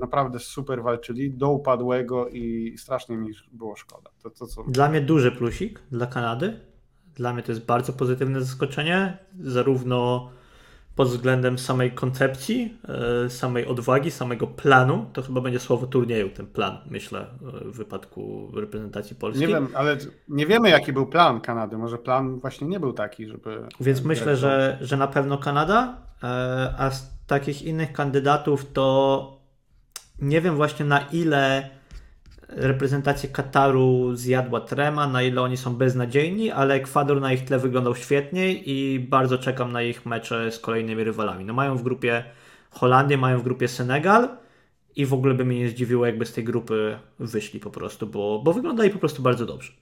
[0.00, 4.10] Naprawdę super walczyli do upadłego i strasznie mi było szkoda.
[4.22, 4.62] To, to, co...
[4.62, 6.60] Dla mnie duży plusik dla Kanady.
[7.14, 10.30] Dla mnie to jest bardzo pozytywne zaskoczenie, zarówno
[10.96, 12.78] pod względem samej koncepcji,
[13.24, 17.26] e, samej odwagi, samego planu, to chyba będzie słowo turnieju, ten plan, myślę, e,
[17.64, 19.48] w wypadku reprezentacji polskiej.
[19.48, 19.96] Nie wiem, ale
[20.28, 21.78] nie wiemy, jaki był plan Kanady.
[21.78, 23.62] Może plan właśnie nie był taki, żeby.
[23.80, 29.42] Więc myślę, że, że na pewno Kanada, e, a z takich innych kandydatów to
[30.18, 31.70] nie wiem właśnie na ile
[32.56, 37.94] reprezentacja Kataru zjadła trema, na ile oni są beznadziejni, ale Ekwador na ich tle wyglądał
[37.94, 41.44] świetnie i bardzo czekam na ich mecze z kolejnymi rywalami.
[41.44, 42.24] No mają w grupie
[42.70, 44.28] Holandię, mają w grupie Senegal
[44.96, 48.42] i w ogóle by mnie nie zdziwiło, jakby z tej grupy wyszli po prostu, bo,
[48.44, 49.72] bo wyglądali po prostu bardzo dobrze.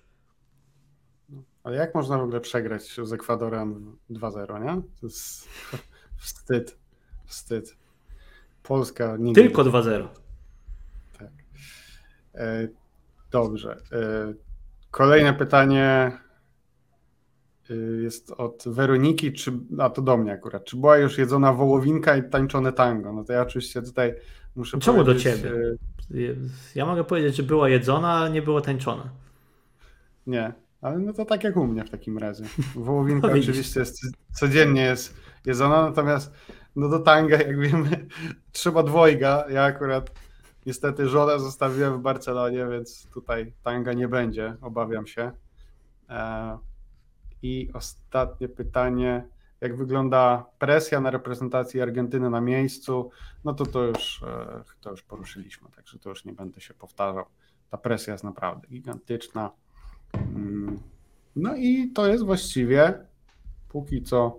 [1.62, 4.82] Ale jak można w ogóle przegrać z Ekwadorem 2-0, nie?
[5.00, 5.48] To jest
[6.22, 6.78] wstyd.
[7.26, 7.76] Wstyd.
[8.62, 9.42] Polska nigdy.
[9.42, 10.08] Tylko 2-0.
[12.34, 12.68] E,
[13.30, 13.76] dobrze.
[13.92, 14.34] E,
[14.90, 16.12] kolejne pytanie
[17.70, 20.64] e, jest od Weroniki, czy, a to do mnie akurat.
[20.64, 23.12] Czy była już jedzona wołowinka i tańczone tango?
[23.12, 24.14] No to ja oczywiście tutaj
[24.56, 25.52] muszę Czemu do ciebie?
[26.74, 29.10] Ja mogę powiedzieć, że była jedzona, ale nie było tańczona.
[30.26, 32.44] Nie, ale no to tak jak u mnie w takim razie.
[32.74, 34.00] Wołowinka no oczywiście jest,
[34.32, 35.16] codziennie jest
[35.46, 36.32] jedzona, natomiast
[36.76, 38.06] no do tanga, jak wiemy,
[38.52, 39.44] trzeba dwojga.
[39.50, 40.10] Ja akurat
[40.66, 45.32] Niestety żonę zostawiłem w Barcelonie, więc tutaj tanga nie będzie, obawiam się.
[46.08, 46.58] E,
[47.42, 49.26] I ostatnie pytanie.
[49.60, 53.10] Jak wygląda presja na reprezentacji Argentyny na miejscu?
[53.44, 57.24] No to to już, e, to już poruszyliśmy, także to już nie będę się powtarzał.
[57.70, 59.50] Ta presja jest naprawdę gigantyczna.
[60.14, 60.78] Mm.
[61.36, 63.06] No i to jest właściwie
[63.68, 64.38] póki co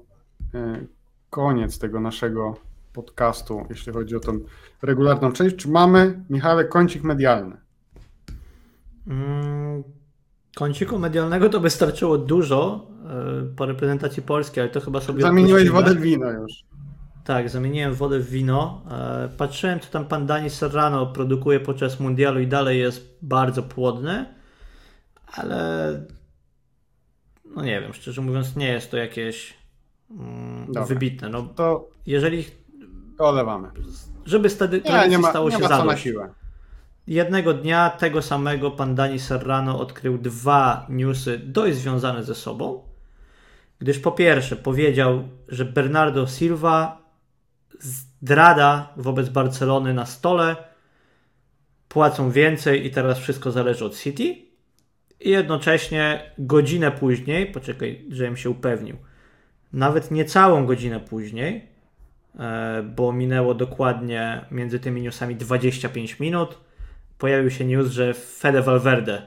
[0.53, 0.85] e,
[1.29, 2.57] koniec tego naszego
[2.93, 4.39] podcastu, jeśli chodzi o tą
[4.81, 5.55] regularną część.
[5.55, 7.57] Czy mamy, Michale, kącik medialny?
[9.07, 9.83] Mm,
[10.55, 12.87] kąciku medialnego to wystarczyło dużo
[13.43, 15.21] yy, po reprezentacji polskiej, ale to chyba sobie.
[15.21, 16.63] Zamieniłeś wodę w wino już.
[17.23, 18.83] Tak, zamieniłem wodę w wino.
[18.91, 24.25] E, patrzyłem, co tam pan Dani Serrano produkuje podczas mundialu i dalej jest bardzo płodny,
[25.27, 25.91] ale
[27.55, 29.53] no nie wiem, szczerze mówiąc, nie jest to jakieś
[30.11, 31.29] mm, wybitne.
[31.29, 32.45] No, to jeżeli
[33.21, 33.67] to olewamy.
[34.25, 36.29] Żeby wtedy nie, nie ma, stało nie się ma na siłę.
[37.07, 42.83] Jednego dnia tego samego pan Dani Serrano odkrył dwa newsy dość związane ze sobą,
[43.79, 47.01] gdyż po pierwsze powiedział, że Bernardo Silva
[47.79, 50.55] zdrada wobec Barcelony na stole,
[51.87, 54.23] płacą więcej i teraz wszystko zależy od City.
[55.19, 58.97] I jednocześnie godzinę później, poczekaj, żebym się upewnił,
[59.73, 61.70] nawet niecałą godzinę później,
[62.83, 66.57] bo minęło dokładnie między tymi newsami 25 minut.
[67.17, 69.21] Pojawił się news, że Fede Valverde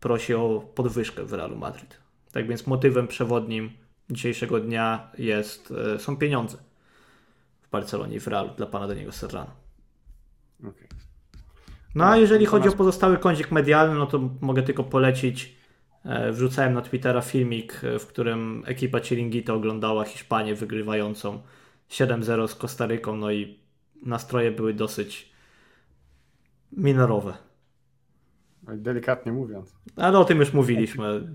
[0.00, 1.98] prosi o podwyżkę w Realu Madryt.
[2.32, 3.70] Tak więc motywem przewodnim
[4.10, 6.58] dzisiejszego dnia jest, e, są pieniądze
[7.62, 9.50] w Barcelonie i w Realu dla pana Daniego Serrano.
[10.60, 10.88] Okay.
[11.94, 15.56] No a jeżeli chodzi o pozostały kącik medialny, no to mogę tylko polecić.
[16.04, 21.42] E, wrzucałem na Twittera filmik, w którym ekipa Chiringito oglądała Hiszpanię wygrywającą
[21.94, 23.60] 7-0 z Kostaryką, no i
[24.02, 25.32] nastroje były dosyć
[26.72, 27.34] minorowe.
[28.62, 29.74] Delikatnie mówiąc.
[29.96, 31.34] Ale o tym już mówiliśmy,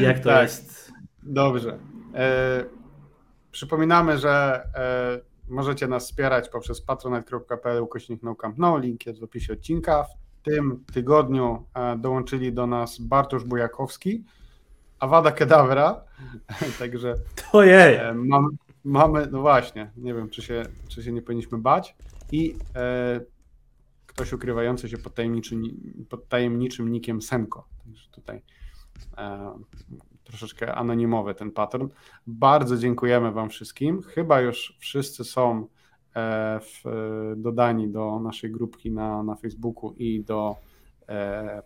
[0.00, 0.92] jak to tak, jest.
[1.22, 1.78] Dobrze.
[2.14, 2.64] E,
[3.50, 9.52] przypominamy, że e, możecie nas wspierać poprzez patronite.pl ukośnik no no, link jest w opisie
[9.52, 10.04] odcinka.
[10.04, 14.24] W tym tygodniu e, dołączyli do nas Bartosz Bujakowski,
[14.98, 16.04] Awada Kedawra,
[16.78, 17.14] także
[17.52, 17.94] to jej.
[17.94, 21.96] E, mam, mamy, no właśnie, nie wiem, czy się, czy się nie powinniśmy bać.
[22.32, 23.20] I e,
[24.06, 25.62] ktoś ukrywający się pod tajemniczym,
[26.08, 27.68] pod tajemniczym nikiem Senko.
[27.84, 28.42] Także tutaj
[29.18, 29.52] e,
[30.24, 31.88] troszeczkę anonimowy ten pattern.
[32.26, 34.02] Bardzo dziękujemy Wam wszystkim.
[34.02, 35.66] Chyba już wszyscy są
[36.16, 36.82] e, w,
[37.36, 40.56] dodani do naszej grupki na, na Facebooku i do,
[41.08, 41.62] e,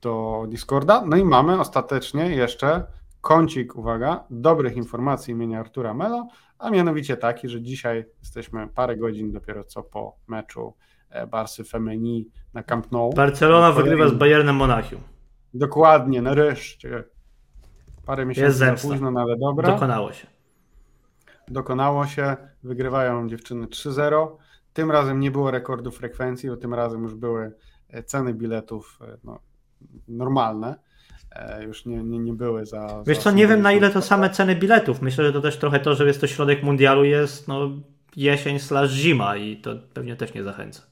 [0.00, 1.04] do Discorda.
[1.06, 2.86] No i mamy ostatecznie jeszcze
[3.22, 9.32] kącik, uwaga, dobrych informacji imienia Artura Melo, a mianowicie taki, że dzisiaj jesteśmy parę godzin
[9.32, 10.74] dopiero co po meczu
[11.10, 13.12] e, Barsy Femeni na Camp Nou.
[13.12, 15.00] Barcelona wygrywa z Bayernem Monachium.
[15.54, 17.04] Dokładnie, nareszcie.
[18.06, 18.88] Parę Jest miesięcy za zemsta.
[18.88, 19.72] późno, no ale dobra.
[19.72, 20.26] Dokonało się.
[21.48, 24.28] Dokonało się, wygrywają dziewczyny 3-0.
[24.72, 27.52] Tym razem nie było rekordu frekwencji, bo tym razem już były
[27.88, 29.40] e, ceny biletów e, no,
[30.08, 30.91] normalne.
[31.34, 33.02] E, Już nie, nie, nie były za.
[33.06, 34.06] Wiesz za co, nie wiem na ile to 80.
[34.06, 35.02] same ceny biletów.
[35.02, 37.70] Myślę, że to też trochę to, że jest to środek mundialu, jest no,
[38.16, 40.82] jesień slash zima i to pewnie też nie zachęca.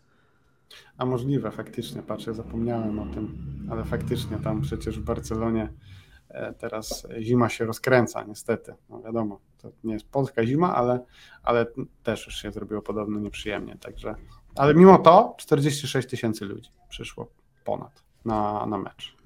[0.99, 3.39] A możliwe, faktycznie, patrzę, zapomniałem o tym,
[3.71, 5.73] ale faktycznie tam przecież w Barcelonie
[6.29, 8.75] e, teraz zima się rozkręca, niestety.
[8.91, 11.05] No wiadomo, to nie jest polska zima, ale,
[11.43, 11.67] ale
[12.03, 14.15] też już się zrobiło podobno nieprzyjemnie, także.
[14.57, 17.31] Ale mimo to 46 tysięcy ludzi przyszło
[17.65, 19.20] ponad na, na mecz.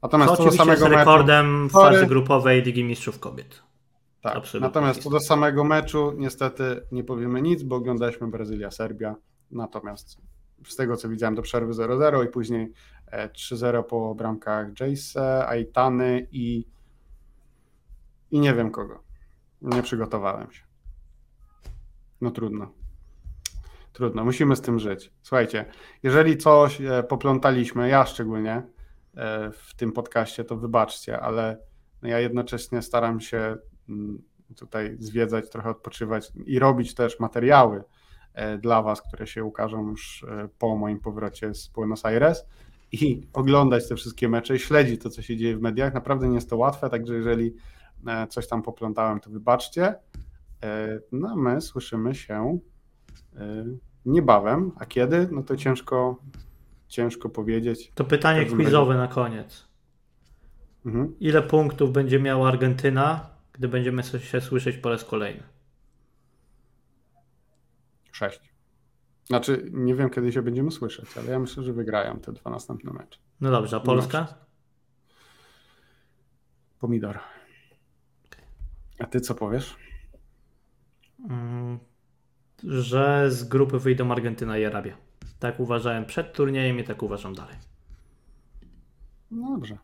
[0.00, 1.96] To Natomiast co do oczywiście jest samego meczu, rekordem w Sorry.
[1.96, 3.62] fazie grupowej Ligi Mistrzów Kobiet.
[4.22, 5.04] tak, absolutnie natomiast jest.
[5.04, 9.14] co do samego meczu niestety nie powiemy nic, bo oglądaliśmy Brazylia-Serbia,
[9.50, 10.18] natomiast
[10.66, 12.72] z tego co widziałem do przerwy 0-0 i później
[13.06, 16.64] e, 3-0 po bramkach Jace, Aitany i
[18.30, 19.02] i nie wiem kogo.
[19.62, 20.62] Nie przygotowałem się.
[22.20, 22.72] No trudno.
[23.92, 25.12] Trudno, musimy z tym żyć.
[25.22, 25.64] Słuchajcie,
[26.02, 28.62] jeżeli coś e, poplątaliśmy, ja szczególnie e,
[29.52, 31.58] w tym podcaście, to wybaczcie, ale
[32.02, 33.56] no ja jednocześnie staram się
[33.88, 34.22] mm,
[34.56, 37.84] tutaj zwiedzać, trochę odpoczywać i robić też materiały
[38.34, 42.46] e, dla Was, które się ukażą już e, po moim powrocie z Buenos Aires
[42.92, 45.94] i oglądać te wszystkie mecze i śledzić to, co się dzieje w mediach.
[45.94, 47.54] Naprawdę nie jest to łatwe, także jeżeli
[48.06, 49.94] e, coś tam poplątałem, to wybaczcie.
[50.62, 52.58] E, No my słyszymy się
[53.36, 53.64] e,
[54.06, 55.28] niebawem, a kiedy?
[55.32, 56.22] No to ciężko,
[56.90, 57.92] ciężko powiedzieć.
[57.94, 59.68] To pytanie quizowe na koniec.
[60.86, 61.18] Mhm.
[61.20, 65.42] Ile punktów będzie miała Argentyna, gdy będziemy się słyszeć po raz kolejny?
[68.12, 68.40] Sześć.
[69.24, 72.92] Znaczy, nie wiem, kiedy się będziemy słyszeć, ale ja myślę, że wygrają te dwa następne
[72.92, 73.20] mecze.
[73.40, 74.34] No dobrze, a Polska?
[76.80, 77.18] Pomidor.
[78.98, 79.76] A ty co powiesz?
[81.30, 81.78] Mm,
[82.64, 85.09] że z grupy wyjdą Argentyna i Arabia.
[85.38, 87.56] Tak uważałem przed turniejem i tak uważam dalej.
[89.30, 89.78] No dobrze.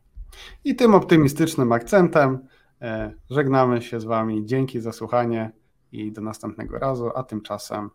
[0.65, 2.39] I tym optymistycznym akcentem
[2.83, 4.47] e, żegnamy się z Wami.
[4.47, 5.51] Dzięki za słuchanie
[5.93, 7.91] i do następnego razu, a tymczasem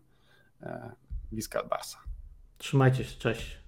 [0.62, 0.92] e,
[1.32, 1.98] Visca Barsa.
[2.58, 3.62] Trzymajcie się, cześć.